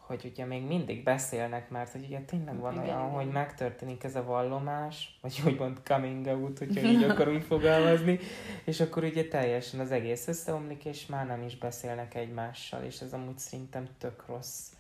[0.08, 3.12] hogy ugye még mindig beszélnek, mert hogy ugye tényleg van igen, olyan, igen.
[3.12, 8.20] hogy megtörténik ez a vallomás, vagy úgymond coming out, hogyha így akarunk fogalmazni,
[8.64, 13.14] és akkor ugye teljesen az egész összeomlik, és már nem is beszélnek egymással, és ez
[13.14, 14.72] amúgy szerintem tök rossz,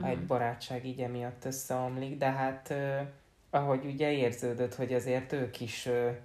[0.00, 0.26] ha egy mm.
[0.26, 3.06] barátság így emiatt összeomlik, de hát eh,
[3.50, 6.16] ahogy ugye érződött, hogy azért ők is eh,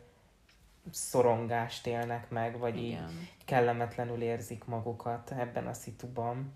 [0.91, 2.88] szorongást élnek meg, vagy Igen.
[2.88, 6.53] így kellemetlenül érzik magukat ebben a szituban.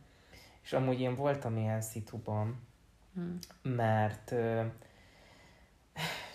[0.64, 2.68] És amúgy én voltam ilyen szituban,
[3.14, 3.38] hmm.
[3.62, 4.62] mert ö,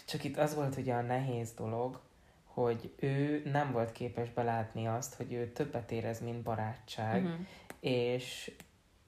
[0.06, 2.00] csak itt az volt ugye a nehéz dolog,
[2.44, 7.46] hogy ő nem volt képes belátni azt, hogy ő többet érez, mint barátság, uh-huh.
[7.80, 8.52] és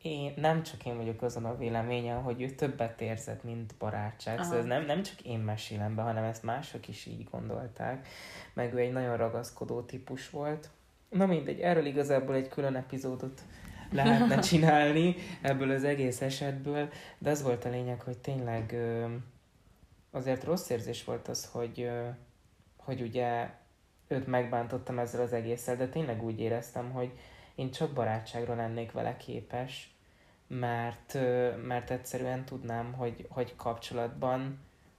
[0.03, 4.35] én, nem csak én vagyok azon a véleményen, hogy ő többet érzett, mint barátság.
[4.35, 4.45] Aha.
[4.45, 8.09] Szóval ez nem, nem csak én mesélem be, hanem ezt mások is így gondolták.
[8.55, 10.71] Meg ő egy nagyon ragaszkodó típus volt.
[11.09, 13.43] Na mindegy, erről igazából egy külön epizódot
[13.93, 16.89] lehetne csinálni ebből az egész esetből,
[17.19, 18.77] de az volt a lényeg, hogy tényleg
[20.11, 21.91] azért rossz érzés volt az, hogy,
[22.77, 23.51] hogy ugye
[24.09, 27.11] őt megbántottam ezzel az egésszel, de tényleg úgy éreztem, hogy
[27.55, 29.95] én csak barátságra lennék vele képes,
[30.47, 31.19] mert,
[31.67, 34.59] mert egyszerűen tudnám, hogy, hogy kapcsolatban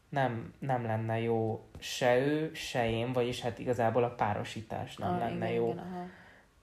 [0.10, 5.20] nem, nem lenne jó se ő, se én, vagyis hát igazából a párosítás nem ah,
[5.20, 5.72] lenne igen, jó.
[5.72, 6.06] Igen, aha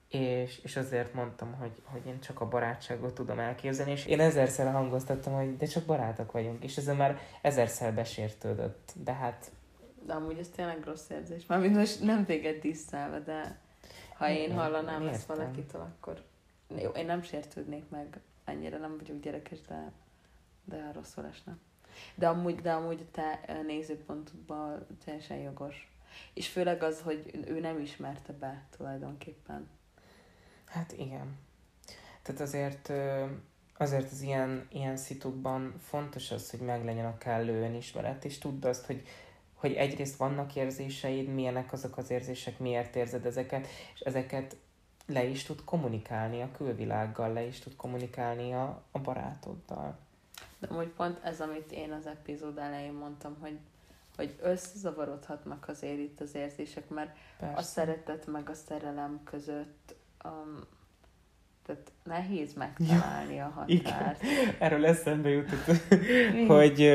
[0.09, 4.73] és, és azért mondtam, hogy, hogy én csak a barátságot tudom elképzelni, és én ezerszer
[4.73, 9.51] hangoztattam, hogy de csak barátok vagyunk, és ezzel már ezerszer besértődött, de hát...
[10.07, 13.59] De amúgy ez tényleg rossz érzés, mármint most nem téged tisztelve, de
[14.15, 16.23] ha én hallanám ezt valakitől, akkor
[16.77, 19.93] jó, én nem sértődnék meg, annyira nem vagyok gyerekes, de,
[20.65, 21.57] de rosszul esne.
[22.15, 25.93] De amúgy, de amúgy te nézőpontodban teljesen jogos.
[26.35, 29.69] És főleg az, hogy ő nem ismerte be tulajdonképpen.
[30.69, 31.37] Hát igen.
[32.23, 32.93] Tehát azért,
[33.77, 38.87] azért az ilyen, ilyen szitukban fontos az, hogy meglegyen a kellő önismeret, és tudd azt,
[38.87, 39.07] hogy,
[39.55, 44.57] hogy egyrészt vannak érzéseid, milyenek azok az érzések, miért érzed ezeket, és ezeket
[45.07, 49.99] le is tud kommunikálni a külvilággal, le is tud kommunikálni a, a barátoddal.
[50.59, 53.59] De hogy pont ez, amit én az epizód elején mondtam, hogy,
[54.17, 57.57] hogy összezavarodhatnak azért itt az érzések, mert Persze.
[57.57, 59.95] a szeretet meg a szerelem között
[60.25, 60.61] um,
[61.67, 64.23] tehát nehéz megtalálni ja, a határt.
[64.23, 64.55] Igen.
[64.59, 65.67] Erről eszembe jutott,
[66.49, 66.91] hogy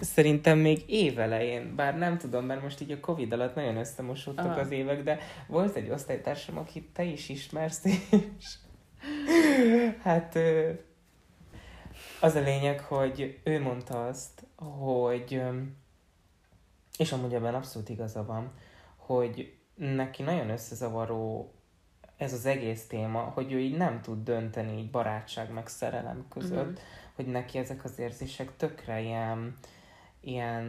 [0.00, 4.60] szerintem még évelején, bár nem tudom, mert most így a Covid alatt nagyon összemosódtak Aha.
[4.60, 8.54] az évek, de volt egy osztálytársam, akit te is ismersz, és
[10.02, 10.38] hát
[12.20, 15.42] az a lényeg, hogy ő mondta azt, hogy
[16.98, 18.52] és amúgy ebben abszolút igaza van,
[18.96, 21.52] hogy neki nagyon összezavaró
[22.20, 26.70] ez az egész téma, hogy ő így nem tud dönteni így barátság meg szerelem között,
[26.70, 26.84] uh-huh.
[27.14, 29.56] hogy neki ezek az érzések tökre ilyen,
[30.20, 30.64] ilyen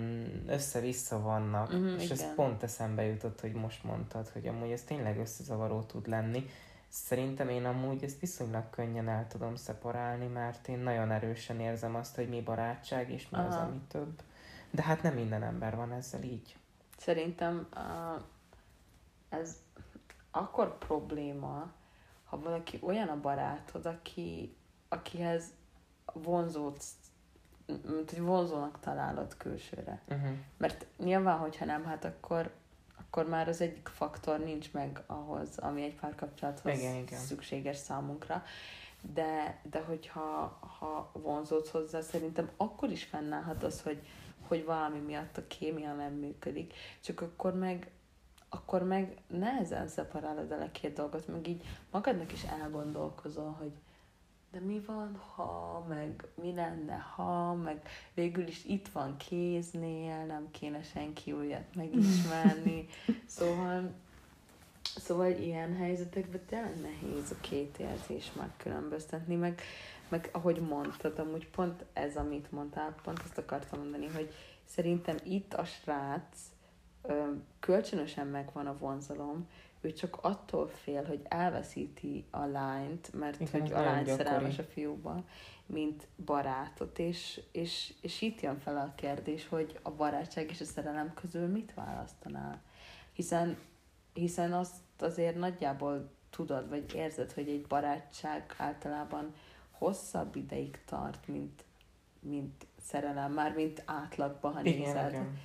[0.48, 2.18] össze-vissza vannak, uh-huh, és igen.
[2.18, 6.46] ez pont eszembe jutott, hogy most mondtad, hogy amúgy ez tényleg összezavaró tud lenni.
[6.88, 12.16] Szerintem én amúgy ezt viszonylag könnyen el tudom szeparálni, mert én nagyon erősen érzem azt,
[12.16, 13.48] hogy mi barátság, és mi Aha.
[13.48, 14.22] az, ami több.
[14.70, 16.56] De hát nem minden ember van ezzel így.
[16.98, 18.22] Szerintem uh,
[19.30, 19.56] ez
[20.32, 21.72] akkor probléma,
[22.26, 24.56] ha valaki olyan a barátod, aki,
[24.90, 25.46] akihez
[26.14, 26.84] vonzót,
[27.66, 30.02] mint hogy vonzónak találod külsőre.
[30.10, 30.30] Uh-huh.
[30.58, 32.54] Mert nyilván, hogyha nem, hát akkor,
[32.98, 37.20] akkor már az egyik faktor nincs meg ahhoz, ami egy párkapcsolathoz igen, igen.
[37.20, 38.44] szükséges számunkra.
[39.14, 44.02] De, de hogyha ha vonzódsz hozzá, szerintem akkor is fennállhat az, hogy,
[44.48, 47.92] hogy valami miatt a kémia nem működik, csak akkor meg
[48.54, 53.72] akkor meg nehezen szeparálod el a két dolgot, meg így magadnak is elgondolkozol, hogy,
[54.52, 57.82] de mi van, ha, meg mi lenne, ha, meg
[58.14, 62.88] végül is itt van kéznél, nem kéne senki újat megismerni.
[63.26, 63.92] szóval,
[64.84, 69.62] szóval ilyen helyzetekben tényleg nehéz a két érzés megkülönböztetni, meg,
[70.10, 74.34] meg ahogy mondtad, amúgy pont ez, amit mondtál, pont azt akartam mondani, hogy
[74.66, 76.51] szerintem itt a srác
[77.60, 79.48] kölcsönösen megvan a vonzalom,
[79.82, 84.64] ő csak attól fél, hogy elveszíti a lányt, mert Igen, hogy a lány szerelmes a
[84.64, 85.24] fiúba,
[85.66, 90.66] mint barátot, és, és, és itt jön fel a kérdés, hogy a barátság és a
[90.66, 92.62] szerelem közül mit választanál?
[93.14, 93.58] Hiszen,
[94.14, 99.34] hiszen azt azért nagyjából tudod, vagy érzed, hogy egy barátság általában
[99.72, 101.64] hosszabb ideig tart, mint,
[102.20, 105.12] mint szerelem, már mint átlagban, ha nézed.
[105.12, 105.38] Igen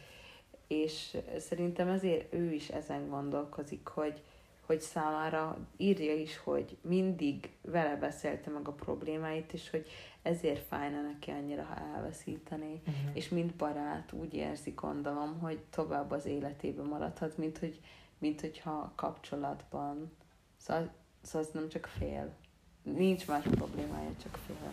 [0.66, 4.22] és szerintem ezért ő is ezen gondolkozik, hogy,
[4.66, 9.88] hogy számára írja is, hogy mindig vele beszélte meg a problémáit, és hogy
[10.22, 12.80] ezért fájna neki annyira, ha elveszítené.
[12.86, 13.10] Uh-huh.
[13.12, 17.80] És mint barát úgy érzi, gondolom, hogy tovább az életében maradhat, mint, hogy,
[18.18, 20.12] mint hogyha kapcsolatban.
[20.56, 20.90] Szóval,
[21.22, 22.34] szóval ez nem csak fél.
[22.82, 24.72] Nincs más problémája, csak fél.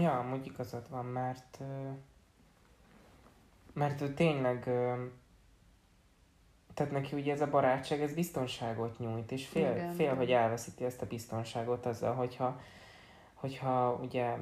[0.00, 1.58] Ja, amúgy igazad van, mert
[3.80, 4.70] mert ő tényleg
[6.74, 10.84] tehát neki ugye ez a barátság, ez biztonságot nyújt, és fél, igen, fél hogy elveszíti
[10.84, 12.60] ezt a biztonságot azzal, hogyha,
[13.34, 14.36] hogyha ugye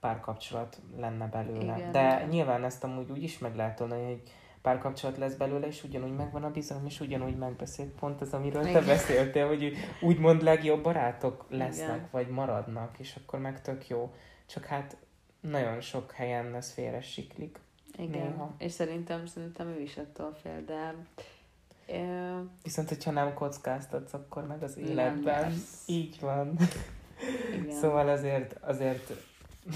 [0.00, 1.76] párkapcsolat lenne belőle.
[1.76, 4.22] Igen, De nyilván ezt amúgy úgy is meg lehet oldani, hogy
[4.62, 8.72] párkapcsolat lesz belőle, és ugyanúgy megvan a bizalom, és ugyanúgy megbeszélt pont az, amiről igen.
[8.72, 12.08] te beszéltél, hogy úgymond legjobb barátok lesznek, igen.
[12.10, 14.14] vagy maradnak, és akkor meg tök jó.
[14.46, 14.96] Csak hát
[15.40, 17.58] nagyon sok helyen ez félre siklik.
[18.00, 18.54] Igen, néha.
[18.58, 20.94] és szerintem, szerintem ő is attól fél, de...
[21.88, 25.40] Uh, Viszont, hogyha nem kockáztatsz, akkor meg az életben.
[25.40, 26.56] Nem így van.
[27.60, 27.76] Igen.
[27.76, 29.12] szóval azért, azért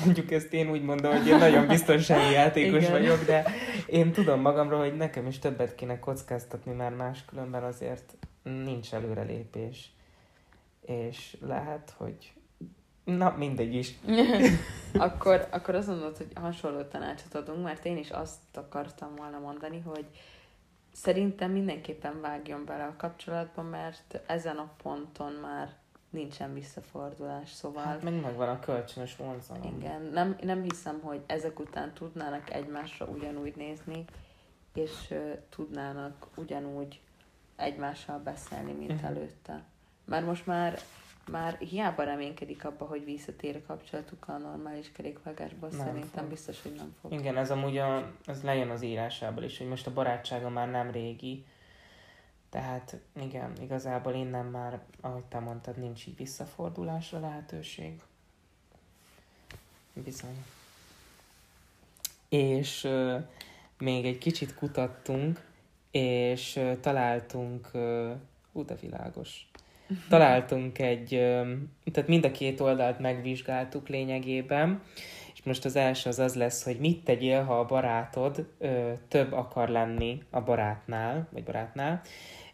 [0.05, 2.93] mondjuk ezt én úgy mondom, hogy én nagyon biztonsági játékos Igen.
[2.93, 3.45] vagyok, de
[3.87, 9.93] én tudom magamról, hogy nekem is többet kéne kockáztatni, mert máskülönben azért nincs előrelépés.
[10.87, 12.33] És lehet, hogy
[13.05, 13.95] Na, mindegy is.
[14.93, 19.81] akkor, akkor azt mondod, hogy hasonló tanácsot adunk, mert én is azt akartam volna mondani,
[19.81, 20.07] hogy
[20.93, 25.73] szerintem mindenképpen vágjon bele a kapcsolatba, mert ezen a ponton már
[26.11, 27.85] nincsen visszafordulás, szóval...
[27.85, 29.77] Hát meg megvan a kölcsönös vonzalom.
[29.79, 34.05] Igen, nem, nem hiszem, hogy ezek után tudnának egymásra ugyanúgy nézni,
[34.75, 37.01] és uh, tudnának ugyanúgy
[37.57, 39.09] egymással beszélni, mint uh-huh.
[39.09, 39.63] előtte.
[40.05, 40.79] Mert most már
[41.31, 46.29] már hiába reménykedik abba, hogy visszatér a kapcsolatuk a normális kerékvágásba, nem szerintem fog.
[46.29, 47.13] biztos, hogy nem fog.
[47.13, 50.91] Igen, ez amúgy a, ez lejön az írásából is, hogy most a barátsága már nem
[50.91, 51.45] régi,
[52.55, 58.01] tehát igen, igazából innen már, ahogy te mondtad, nincs így visszafordulásra lehetőség.
[59.93, 60.45] Bizony.
[62.29, 63.23] És uh,
[63.79, 65.47] még egy kicsit kutattunk,
[65.91, 68.11] és uh, találtunk, uh,
[68.53, 69.51] ú, de világos,
[70.09, 71.09] találtunk egy,
[71.93, 74.83] tehát mind a két oldalt megvizsgáltuk lényegében,
[75.35, 78.49] és most az első az az lesz, hogy mit tegyél, ha a barátod
[79.09, 82.01] több akar lenni a barátnál, vagy barátnál,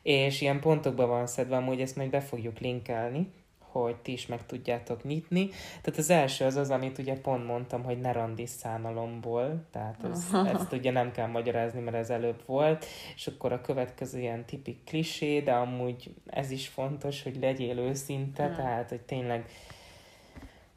[0.03, 3.31] és ilyen pontokban van szedve, amúgy ezt majd be fogjuk linkelni,
[3.73, 5.49] hogy ti is meg tudjátok nyitni.
[5.83, 10.27] Tehát az első az az, amit ugye pont mondtam, hogy ne randis szánalomból, tehát ez,
[10.55, 14.85] ezt ugye nem kell magyarázni, mert ez előbb volt, és akkor a következő ilyen tipik
[14.85, 18.57] klisé, de amúgy ez is fontos, hogy legyél őszinte, hmm.
[18.57, 19.45] tehát hogy tényleg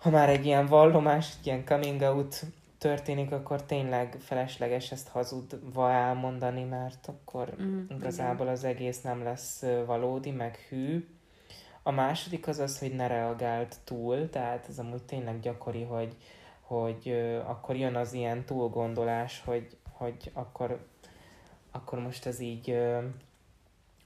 [0.04, 2.46] ha már egy ilyen vallomás, egy ilyen coming out
[2.78, 8.58] történik, akkor tényleg felesleges ezt hazudva elmondani, mert akkor mm, igazából igen.
[8.58, 11.08] az egész nem lesz valódi, meg hű.
[11.84, 16.18] A második az az, hogy ne reagált túl, tehát ez amúgy tényleg gyakori, hogy,
[16.62, 20.88] hogy uh, akkor jön az ilyen túlgondolás, hogy, hogy akkor,
[21.72, 23.04] akkor most ez így uh,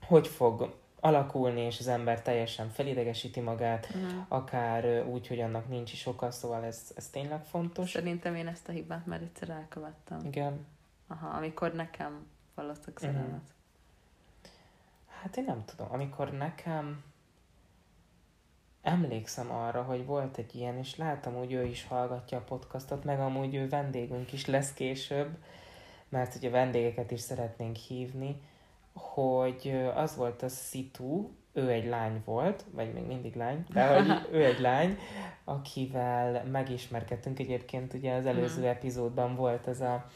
[0.06, 4.24] hogy fog alakulni, és az ember teljesen felidegesíti magát, uh-huh.
[4.28, 7.90] akár úgy, hogy annak nincs is oka, szóval ez, ez tényleg fontos.
[7.90, 10.20] Szerintem én ezt a hibát már egyszer elkövettem.
[10.24, 10.66] Igen.
[11.06, 13.28] Aha, amikor nekem vallottak szerelmet.
[13.28, 13.40] Uh-huh.
[15.22, 17.02] Hát én nem tudom, amikor nekem
[18.88, 23.20] emlékszem arra, hogy volt egy ilyen, és látom, hogy ő is hallgatja a podcastot, meg
[23.20, 25.28] amúgy ő vendégünk is lesz később,
[26.08, 28.40] mert ugye vendégeket is szeretnénk hívni,
[28.92, 34.12] hogy az volt a szitu, ő egy lány volt, vagy még mindig lány, de hogy
[34.36, 34.98] ő egy lány,
[35.44, 38.66] akivel megismerkedtünk egyébként, ugye az előző mm.
[38.66, 40.06] epizódban volt ez a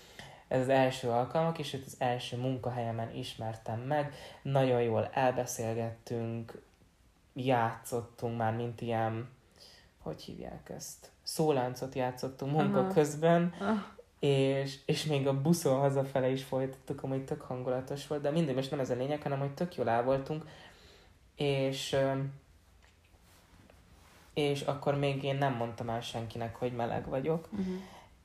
[0.48, 6.62] ez az első alkalmak, és őt az első munkahelyemen ismertem meg, nagyon jól elbeszélgettünk,
[7.34, 9.28] játszottunk már, mint ilyen,
[9.98, 12.92] hogy hívják ezt, szóláncot játszottunk munka Aha.
[12.92, 13.78] közben, Ah,
[14.18, 18.70] és, és még a buszon hazafele is folytattuk, amúgy tök hangulatos volt, de mindig most
[18.70, 20.44] nem ez a lényeg, hanem hogy tök jól el voltunk,
[21.36, 21.96] és,
[24.34, 27.74] és akkor még én nem mondtam el senkinek, hogy meleg vagyok, uh-huh.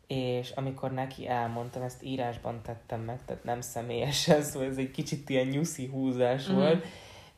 [0.08, 5.30] és amikor neki elmondtam, ezt írásban tettem meg, tehát nem személyesen, szóval ez egy kicsit
[5.30, 6.56] ilyen nyuszi húzás Mhm.
[6.56, 6.86] volt,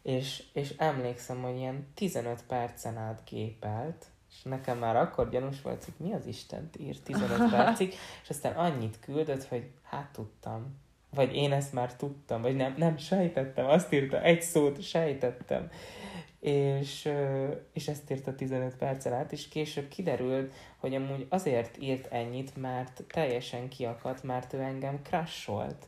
[0.02, 5.84] és, és emlékszem, hogy ilyen 15 percen át gépelt, és nekem már akkor gyanús volt,
[5.84, 7.94] hogy mi az Istent ír 15 percig,
[8.24, 10.78] és aztán annyit küldött, hogy hát tudtam.
[11.14, 15.70] Vagy én ezt már tudtam, vagy nem, nem, sejtettem, azt írta, egy szót, sejtettem.
[16.40, 17.12] És,
[17.74, 23.04] és ezt írta 15 percen át, és később kiderült, hogy amúgy azért írt ennyit, mert
[23.08, 25.88] teljesen kiakadt, mert ő engem crasholt.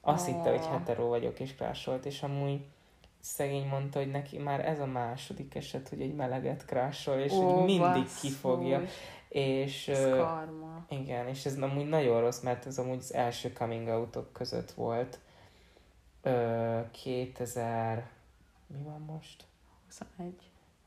[0.00, 0.32] Azt Ó.
[0.32, 2.60] hitte, hogy hetero vagyok, és crasholt, és amúgy
[3.20, 7.42] szegény mondta, hogy neki már ez a második eset, hogy egy meleget crashol, és Ó,
[7.54, 8.20] hogy mindig basszus.
[8.20, 8.82] kifogja.
[9.28, 10.84] És Ez karma.
[10.88, 15.18] igen, és ez amúgy nagyon rossz, mert ez amúgy az első coming outok között volt.
[16.22, 18.08] Ö, 2000...
[18.66, 19.44] Mi van most?
[19.86, 20.34] 21.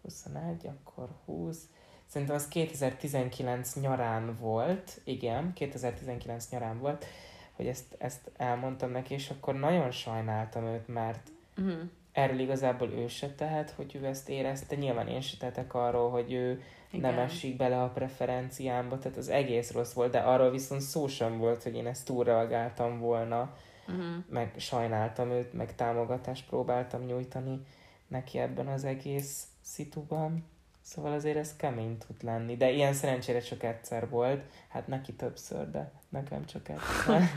[0.01, 1.57] 21, akkor 20.
[2.05, 7.05] Szerintem az 2019 nyarán volt, igen, 2019 nyarán volt,
[7.53, 11.89] hogy ezt, ezt elmondtam neki, és akkor nagyon sajnáltam őt, mert Uh-huh.
[12.13, 14.75] Erről igazából ő se tehet, hogy ő ezt érezte.
[14.75, 16.61] Nyilván én se tehetek arról, hogy ő
[16.91, 21.37] nem esik bele a preferenciámba, tehát az egész rossz volt, de arról viszont szó sem
[21.37, 23.55] volt, hogy én ezt túlreagáltam volna,
[23.87, 24.23] Uh-huh.
[24.29, 27.61] meg sajnáltam őt, meg támogatást próbáltam nyújtani
[28.07, 30.45] neki ebben az egész szituban.
[30.81, 35.69] Szóval azért ez kemény tud lenni, de ilyen szerencsére csak egyszer volt, hát neki többször,
[35.71, 37.21] de nekem csak egyszer.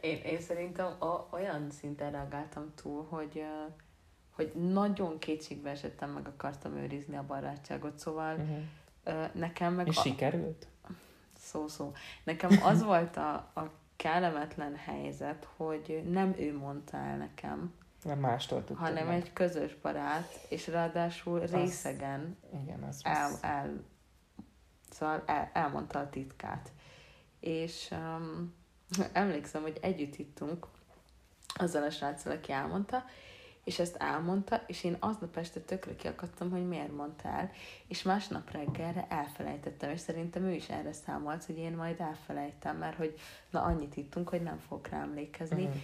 [0.00, 3.66] Én, én szerintem a, olyan szinten reagáltam túl, hogy, ö,
[4.38, 9.34] hogy nagyon kétségbe esettem, meg akartam őrizni a barátságot, szóval uh-huh.
[9.34, 9.86] nekem meg...
[9.86, 10.66] És a- sikerült?
[11.38, 11.92] Szó-szó.
[12.24, 18.64] Nekem az volt a, a kellemetlen helyzet, hogy nem ő mondta el nekem, Nem mástól
[18.64, 19.16] tudtad hanem meg.
[19.16, 23.42] egy közös barát, és ráadásul Az- részegen Igen, az el, rossz.
[23.42, 23.84] el,
[24.90, 26.72] szóval el, elmondta a titkát.
[27.40, 28.54] És um,
[29.12, 30.66] emlékszem, hogy együtt ittunk
[31.54, 33.04] azzal a sráccal, aki elmondta,
[33.68, 37.50] és ezt elmondta, és én aznap este tökre kiakadtam, hogy miért mondta el,
[37.86, 42.96] és másnap reggelre elfelejtettem, és szerintem ő is erre számolt, hogy én majd elfelejtem, mert
[42.96, 43.18] hogy
[43.50, 45.76] na annyit ittunk, hogy nem fogok rá emlékezni, Mhm.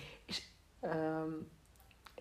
[0.81, 1.49] Öm,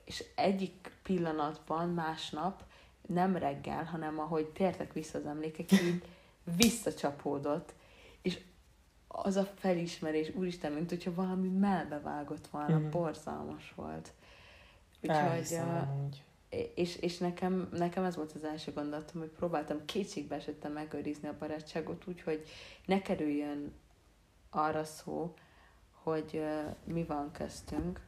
[0.06, 2.64] és egyik pillanatban, másnap,
[3.08, 6.04] nem reggel, hanem ahogy tértek vissza az emlékek, így
[6.58, 7.74] visszacsapódott,
[8.22, 8.40] és
[9.08, 12.90] az a felismerés, úristen, mint hogyha valami melbevágott volna, Mhm.
[12.90, 14.12] borzalmas volt.
[15.04, 16.24] Úgyhogy,
[16.76, 21.38] és, és nekem, nekem ez volt az első gondolatom, hogy próbáltam kétségbe esettem megőrizni a
[21.40, 22.46] barátságot úgy, hogy
[22.86, 23.74] ne kerüljön
[24.50, 25.34] arra szó,
[25.92, 28.02] hogy ö, mi van köztünk,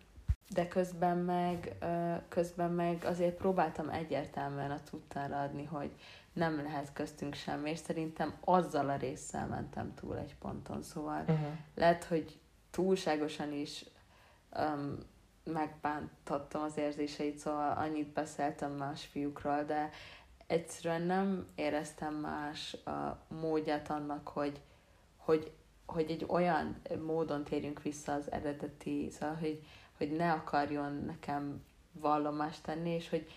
[0.49, 5.91] de közben meg, ö, közben meg azért próbáltam egyértelműen a tudtára adni, hogy
[6.33, 11.47] nem lehet köztünk semmi, és szerintem azzal a résszel mentem túl egy ponton, szóval Uh-huh.
[11.75, 12.39] lehet, hogy
[12.71, 13.85] túlságosan is
[14.57, 14.97] um,
[15.45, 19.89] megbántottam az érzéseit, szóval annyit beszéltem más fiúkról, de
[20.47, 24.61] egyszerűen nem éreztem más a módját annak, hogy,
[25.17, 25.51] hogy,
[25.85, 29.61] hogy egy olyan módon térjünk vissza az eredeti, szóval, hogy,
[29.97, 33.27] hogy ne akarjon nekem vallomást tenni, és hogy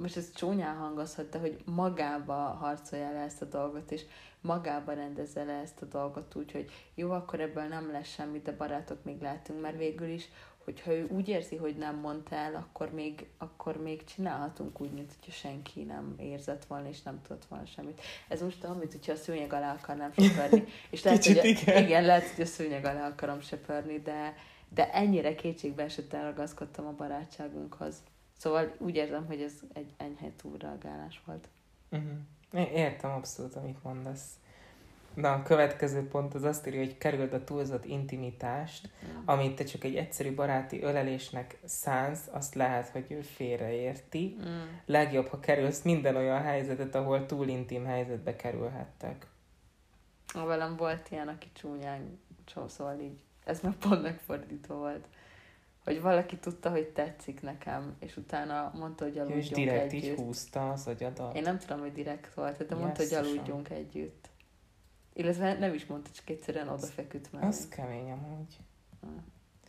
[0.00, 4.02] most ez csúnyán hangozhat, de hogy magába harcolja le ezt a dolgot, és
[4.40, 8.52] magába rendezze le ezt a dolgot úgy, hogy jó, akkor ebből nem lesz semmi, de
[8.52, 10.28] barátok még lehetünk, mert végül is,
[10.64, 15.12] hogyha ő úgy érzi, hogy nem mondta el, akkor még, akkor még csinálhatunk úgy, mint
[15.18, 18.00] hogyha senki nem érzett volna, és nem tudott volna semmit.
[18.28, 20.64] Ez most olyan, mint hogyha a szőnyeg alá akarnám söpörni.
[20.90, 21.82] És lehet, Kicsit hogy, igen.
[21.82, 24.34] igen, lehet, hogy a szőnyeg alá akarom söpörni, de,
[24.68, 28.02] de ennyire kétségbe esetten ragaszkodtam a barátságunkhoz.
[28.38, 31.48] Szóval úgy érzem, hogy ez egy enyhe túlreagálás volt.
[31.90, 32.76] Uh-huh.
[32.76, 34.30] Értem abszolút, amit mondasz.
[35.14, 38.90] Na, a következő pont az azt írja, hogy kerüld a túlzott intimitást,
[39.24, 44.36] amit te csak egy egyszerű baráti ölelésnek szánsz, azt lehet, hogy ő félreérti.
[44.40, 44.60] Mm.
[44.86, 49.26] Legjobb, ha kerülsz minden olyan helyzetet, ahol túl intim helyzetbe kerülhettek.
[50.34, 55.06] Velem volt ilyen, aki csúnyán csó, szóval így, ez meg pont megfordítva volt.
[55.84, 60.04] Hogy valaki tudta, hogy tetszik nekem, és utána mondta, hogy Ő is aludjunk direkt így
[60.04, 60.16] együtt.
[60.16, 61.36] húzta az agyadat.
[61.36, 64.21] Én nem tudom, hogy direkt volt, de mondta, hogy aludjunk együtt.
[65.12, 67.46] Illetve nem is mondta, csak egyszerűen odafeküdt mellé.
[67.46, 68.56] Az kemény amúgy.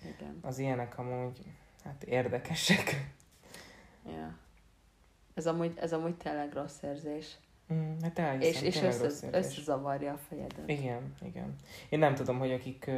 [0.04, 0.40] Igen.
[0.42, 1.38] Az ilyenek amúgy,
[1.84, 3.12] hát érdekesek.
[4.06, 4.38] Ja.
[5.34, 7.38] Ez amúgy, ez amúgy tényleg rossz érzés.
[7.74, 10.70] Mm, hát elhiszem, és, és össze, összezavarja a fejedet.
[10.70, 11.56] Igen, igen.
[11.90, 12.92] Én nem tudom, hogy akik,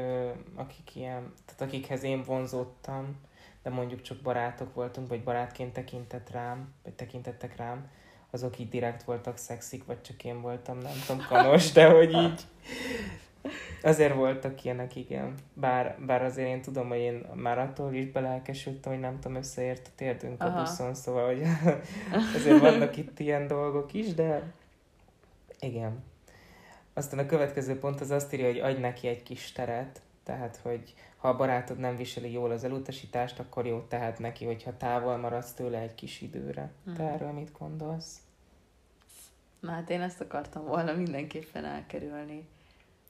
[0.55, 3.19] akik ilyen, tehát akikhez én vonzódtam,
[3.63, 7.89] de mondjuk csak barátok voltunk, vagy barátként tekintett rám, vagy tekintettek rám,
[8.35, 12.41] azok így direkt voltak szexik, vagy csak én voltam, nem tudom, kanos, de hogy így
[13.83, 15.33] azért voltak ilyenek, igen.
[15.53, 19.87] Bár, bár azért én tudom, hogy én már attól is belelkesültem, hogy nem tudom, összeért
[19.87, 21.41] a térdünk a buszon, szóval, hogy
[22.35, 24.43] azért vannak itt ilyen dolgok is, de
[25.59, 26.03] igen.
[26.93, 30.93] Aztán a következő pont az azt írja, hogy adj neki egy kis teret, tehát, hogy
[31.17, 35.51] ha a barátod nem viseli jól az elutasítást, akkor jó tehet neki, hogyha távol maradsz
[35.53, 36.71] tőle egy kis időre.
[36.95, 37.13] Te Mhm.
[37.13, 38.19] erről mit gondolsz?
[39.65, 42.47] Na hát én ezt akartam volna mindenképpen elkerülni.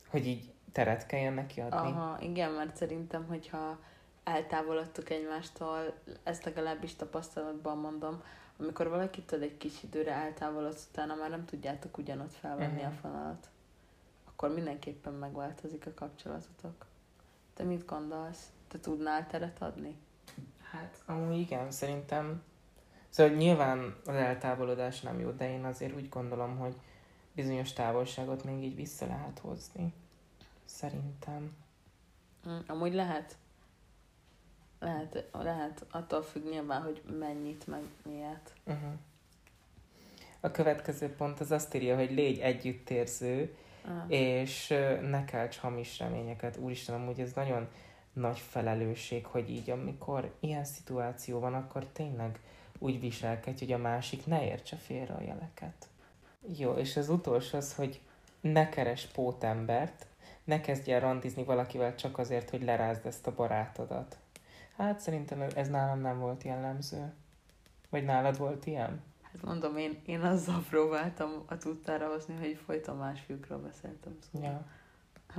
[0.07, 1.75] Hogy így teret kelljen neki adni?
[1.77, 3.79] Aha, igen, mert szerintem, hogyha
[4.23, 5.93] eltávolodtuk egymástól,
[6.23, 8.21] ezt legalábbis tapasztalatban mondom,
[8.59, 12.91] amikor valakitől egy kis időre eltávolodsz, utána már nem tudjátok ugyanott felvenni Mhm.
[12.91, 13.47] a fonalat,
[14.25, 16.85] akkor mindenképpen megváltozik a kapcsolatotok.
[17.53, 18.49] Te mit gondolsz?
[18.67, 19.95] Te tudnál teret adni?
[20.71, 22.43] Hát, amúgy igen, szerintem...
[23.15, 26.75] Szóval nyilván az eltávolodás nem jó, de én azért úgy gondolom, hogy
[27.33, 29.93] bizonyos távolságot még így vissza lehet hozni.
[30.65, 31.55] Szerintem.
[32.49, 33.35] Mm, amúgy lehet.
[34.79, 38.53] Lehet, lehet, attól függ nyilván, hogy mennyit, meg miért.
[38.63, 38.91] Uh-huh.
[40.39, 43.55] A következő pont az azt írja, hogy légy együttérző,
[43.87, 44.11] Ah.
[44.11, 44.67] és
[45.09, 46.57] ne kelts hamis reményeket.
[46.57, 47.67] Úristen, amúgy ez nagyon
[48.13, 52.39] nagy felelősség, hogy így amikor ilyen szituáció van, akkor tényleg
[52.79, 55.87] úgy viselkedj, hogy a másik ne értse félre a jeleket.
[56.57, 58.01] Jó, és az utolsó az, hogy
[58.41, 60.05] ne keres pótembert,
[60.43, 64.17] ne kezdj el randizni valakivel csak azért, hogy lerázd ezt a barátodat.
[64.77, 67.13] Hát szerintem ez- nálam nem volt jellemző.
[67.89, 69.03] Vagy nálad volt ilyen?
[69.21, 74.17] Hát mondom, én, én azzal próbáltam a tudtára hozni, hogy folyton más fiúkról beszéltem.
[74.31, 74.49] Szóval.
[74.49, 74.65] Ja.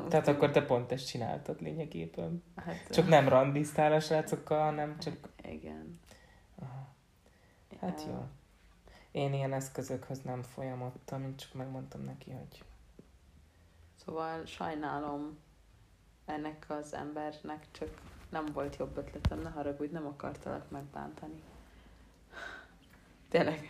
[0.09, 2.43] Tehát akkor te pont ezt csináltad lényegében.
[2.57, 5.16] Hát, Csak nem randiztál a srácokkal, hanem csak...
[5.51, 6.01] Igen.
[7.81, 8.24] Hát jó.
[9.11, 12.64] Én ilyen eszközökhöz nem folyamodtam, én csak megmondtam neki, hogy
[14.05, 15.39] Szóval sajnálom
[16.24, 17.89] ennek az embernek, csak
[18.29, 21.43] nem volt jobb ötletem, ne haragudj, nem akartalak megbántani.
[23.29, 23.68] Tényleg.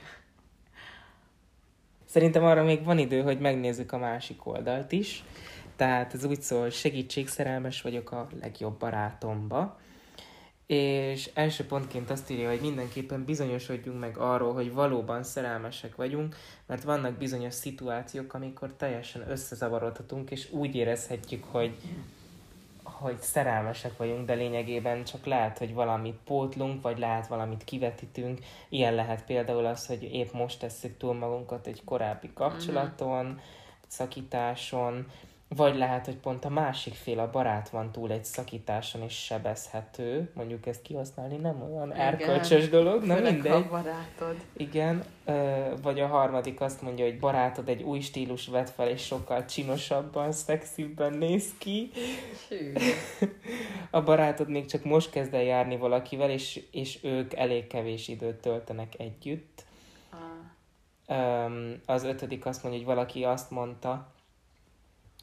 [2.05, 5.25] Szerintem arra még van idő, hogy megnézzük a másik oldalt is.
[5.77, 9.81] Tehát ez úgy szól, hogy segítség, szerelmes vagyok a legjobb barátomba.
[10.67, 16.37] És első pontként azt írja, hogy mindenképpen bizonyosodjunk meg arról, hogy valóban szerelmesek vagyunk,
[16.67, 21.75] mert vannak bizonyos szituációk, amikor teljesen összezavarodhatunk, és úgy érezhetjük, hogy,
[22.83, 28.39] hogy szerelmesek vagyunk, de lényegében csak lehet, hogy valamit pótlunk, vagy lehet valamit kivetítünk.
[28.69, 33.41] Ilyen lehet például az, hogy épp most tesszük túl magunkat egy korábbi kapcsolaton,
[33.89, 35.07] szakításon,
[35.49, 40.31] vagy lehet, hogy pont a másik fél, a barát van túl egy szakításon és sebezhető,
[40.35, 42.01] mondjuk ezt kihasználni nem olyan Igen.
[42.01, 43.53] erkölcsös dolog, na Főleg, mindegy.
[43.53, 44.37] ha barátod.
[44.57, 45.05] Igen,
[45.83, 50.33] vagy a harmadik azt mondja, hogy barátod egy új stílus vett fel, és sokkal csinosabban,
[50.33, 51.91] szexibben néz ki.
[52.49, 52.73] Sű.
[53.91, 58.41] A barátod még csak most kezd el járni valakivel, és, és ők elég kevés időt
[58.41, 59.65] töltenek együtt.
[60.11, 61.51] Ah,
[61.87, 64.15] az ötödik azt mondja, hogy valaki azt mondta,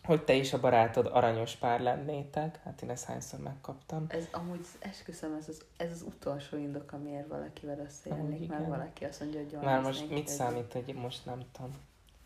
[0.06, 2.60] hogy te és a barátod aranyos pár lennétek.
[2.64, 4.06] Hát én ezt hányszor megkaptam.
[4.08, 9.20] ez amúgy esküszöm, ez az, ez az utolsó indok, amiért valakivel összejönnék, mert valaki azt
[9.20, 11.72] mondja, hogy Már most mit egy- számít, hogy most nem tudom.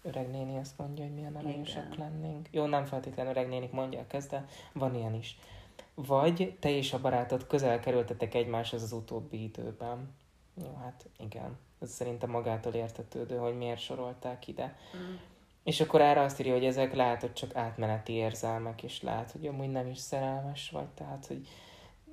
[0.02, 1.98] Öreg néni azt mondja, hogy milyen aranyosak Igen.
[2.12, 2.48] lennénk.
[2.52, 5.40] Jó, nem feltétlenül öreg nénik mondják ezt, de van ilyen is.
[5.94, 10.16] Vagy te és a barátod közel kerültetek egymáshoz az utóbbi időben.
[10.54, 11.58] Jó, hát igen.
[11.82, 14.78] Ez szerintem magától értetődő, hogy miért sorolták ide.
[14.98, 15.16] Mm.
[15.68, 19.48] És akkor erre azt írja, hogy ezek lehet, hogy csak átmeneti érzelmek, és lehet, hogy
[19.48, 21.48] amúgy nem is szerelmes vagy, tehát, hogy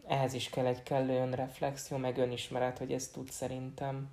[0.07, 4.11] ehhez is kell egy kellő önreflexió, meg önismeret, hogy ezt tud szerintem.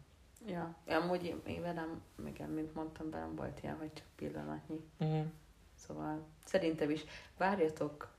[0.47, 4.79] Ja, amúgy én, velem, igen, mint mondtam, velem volt ilyen, hogy csak pillanatnyi.
[5.03, 5.21] Mm.
[5.75, 7.03] Szóval szerintem is
[7.37, 8.13] várjatok,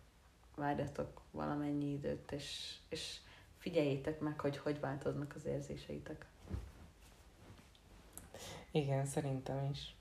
[0.57, 3.17] várjatok valamennyi időt, és, és
[3.59, 6.27] figyeljétek meg, hogy hogy változnak az érzéseitek.
[8.71, 9.95] Igen, szerintem is.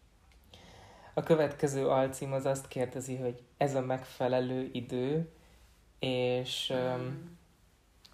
[1.13, 5.31] A következő alcím az azt kérdezi, hogy ez a megfelelő idő,
[5.99, 6.77] és Mm.
[6.77, 7.37] um,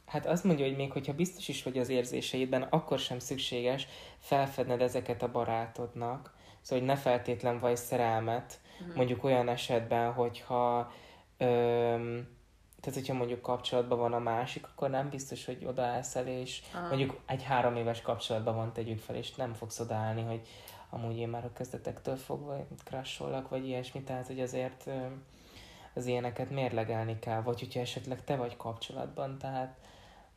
[0.06, 3.88] hát azt mondja, hogy még hogyha biztos is vagy az érzéseidben, akkor sem szükséges
[4.20, 6.36] felfedned ezeket a barátodnak.
[6.62, 8.96] Szóval, hogy ne feltétlen vagy szerelmet, Mhm.
[8.96, 10.92] mondjuk olyan esetben, hogyha
[11.38, 12.36] öm,
[12.82, 16.88] tehát hogyha mondjuk kapcsolatban van a másik, akkor nem biztos, hogy odaállsz el, és ah.
[16.88, 20.42] mondjuk egy három éves kapcsolatban van, tegyük fel, és nem fogsz odaállni, hogy
[20.90, 24.90] amúgy én már a kezdetektől fogva crasholak, vagy ilyesmi, tehát hogy azért
[25.94, 29.80] az ilyeneket mérlegelni kell, vagy hogyha esetleg te vagy kapcsolatban, tehát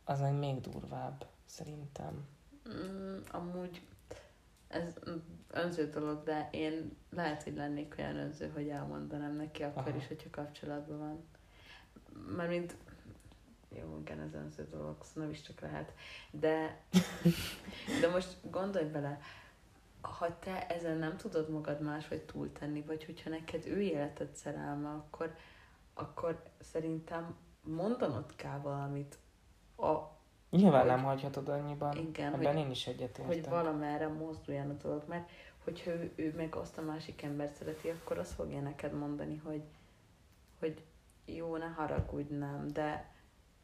[0.03, 2.27] az meg még durvább, szerintem.
[2.69, 3.81] Mm, amúgy
[4.67, 4.93] ez
[5.51, 9.97] önző dolog, de én lehet, hogy lennék olyan önző, hogy elmondanám neki akkor Aha.
[9.97, 11.25] is, hogyha kapcsolatban van.
[12.35, 12.75] Mármint,
[13.79, 15.93] jó, igen, ez önző dolog, szóval nem is csak lehet.
[16.31, 16.81] De,
[18.01, 19.19] de most gondolj bele,
[20.01, 25.35] ha te ezen nem tudod magad máshogy túltenni, vagy hogyha neked ő életed szerelme, akkor,
[25.93, 29.17] akkor szerintem mondanod kell valamit
[29.77, 31.97] a Nyilván hogy, nem hagyhatod annyiban.
[31.97, 33.25] Igen, Ebben hogy, én is egyetértek.
[33.25, 35.29] Hogy valamerre mozduljon a dolog, mert
[35.63, 39.63] hogyha ő, ő meg azt a másik embert szereti, akkor azt fogja neked mondani, hogy,
[40.59, 40.83] hogy
[41.25, 43.10] jó, ne haragudj, nem, de,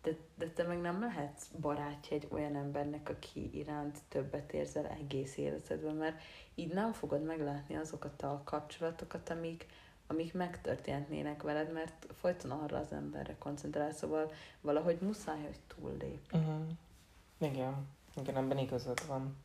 [0.08, 5.38] de, de te meg nem lehetsz barátja egy olyan embernek, aki iránt többet érzel egész
[5.38, 6.22] életedben, mert
[6.56, 9.66] így nem fogod meglátni azokat a kapcsolatokat, amik,
[10.08, 14.32] amik megtörténhetnének veled, mert folyton arra az emberre koncentrál, szóval
[14.62, 16.34] valahogy muszáj, hogy túllép.
[16.34, 16.62] Uh-huh.
[17.38, 19.36] Igen, igen, ebben igazad van.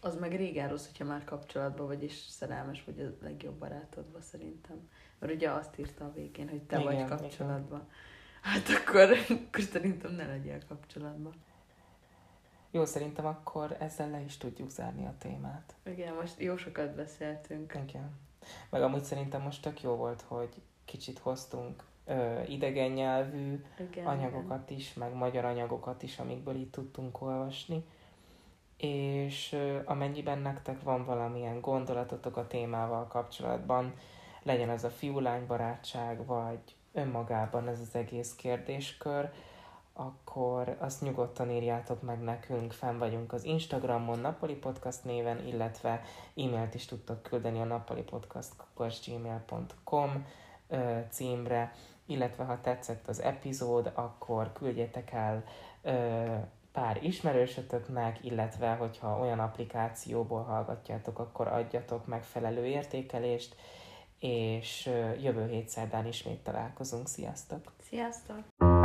[0.00, 4.88] Az meg régen rossz, hogyha már kapcsolatban vagy, és szerelmes vagy a legjobb barátodban szerintem.
[5.18, 7.78] Mert ugye azt írta a végén, hogy te igen, vagy kapcsolatban.
[7.78, 7.90] Igen.
[8.46, 11.32] Hát akkor, akkor szerintem ne legyél kapcsolatban.
[12.70, 15.74] Jó, szerintem akkor ezzel le is tudjuk zárni a témát.
[15.86, 17.78] Igen, most jó sokat beszéltünk.
[17.88, 18.10] Igen.
[18.70, 20.48] Meg amúgy szerintem most tök jó volt, hogy
[20.84, 24.80] kicsit hoztunk ö, idegen nyelvű igen, anyagokat igen.
[24.80, 27.84] is, meg magyar anyagokat is, amikből itt tudtunk olvasni.
[28.76, 33.94] És ö, amennyiben nektek van valamilyen gondolatotok a témával kapcsolatban,
[34.42, 36.60] legyen ez a fiú-lány barátság, vagy
[36.96, 39.30] önmagában ez az egész kérdéskör,
[39.92, 46.02] akkor azt nyugodtan írjátok meg nekünk, fenn vagyunk az Instagramon, Napoli Podcast néven, illetve
[46.36, 50.26] e-mailt is tudtok küldeni a napolipodcast.gmail.com
[51.10, 51.72] címre,
[52.06, 55.44] illetve ha tetszett az epizód, akkor küldjetek el
[56.72, 63.56] pár ismerősötöknek, illetve hogyha olyan applikációból hallgatjátok, akkor adjatok megfelelő értékelést,
[64.18, 64.90] és
[65.22, 67.08] jövő hét szerdán ismét találkozunk.
[67.08, 67.72] Sziasztok!
[67.88, 68.75] Sziasztok!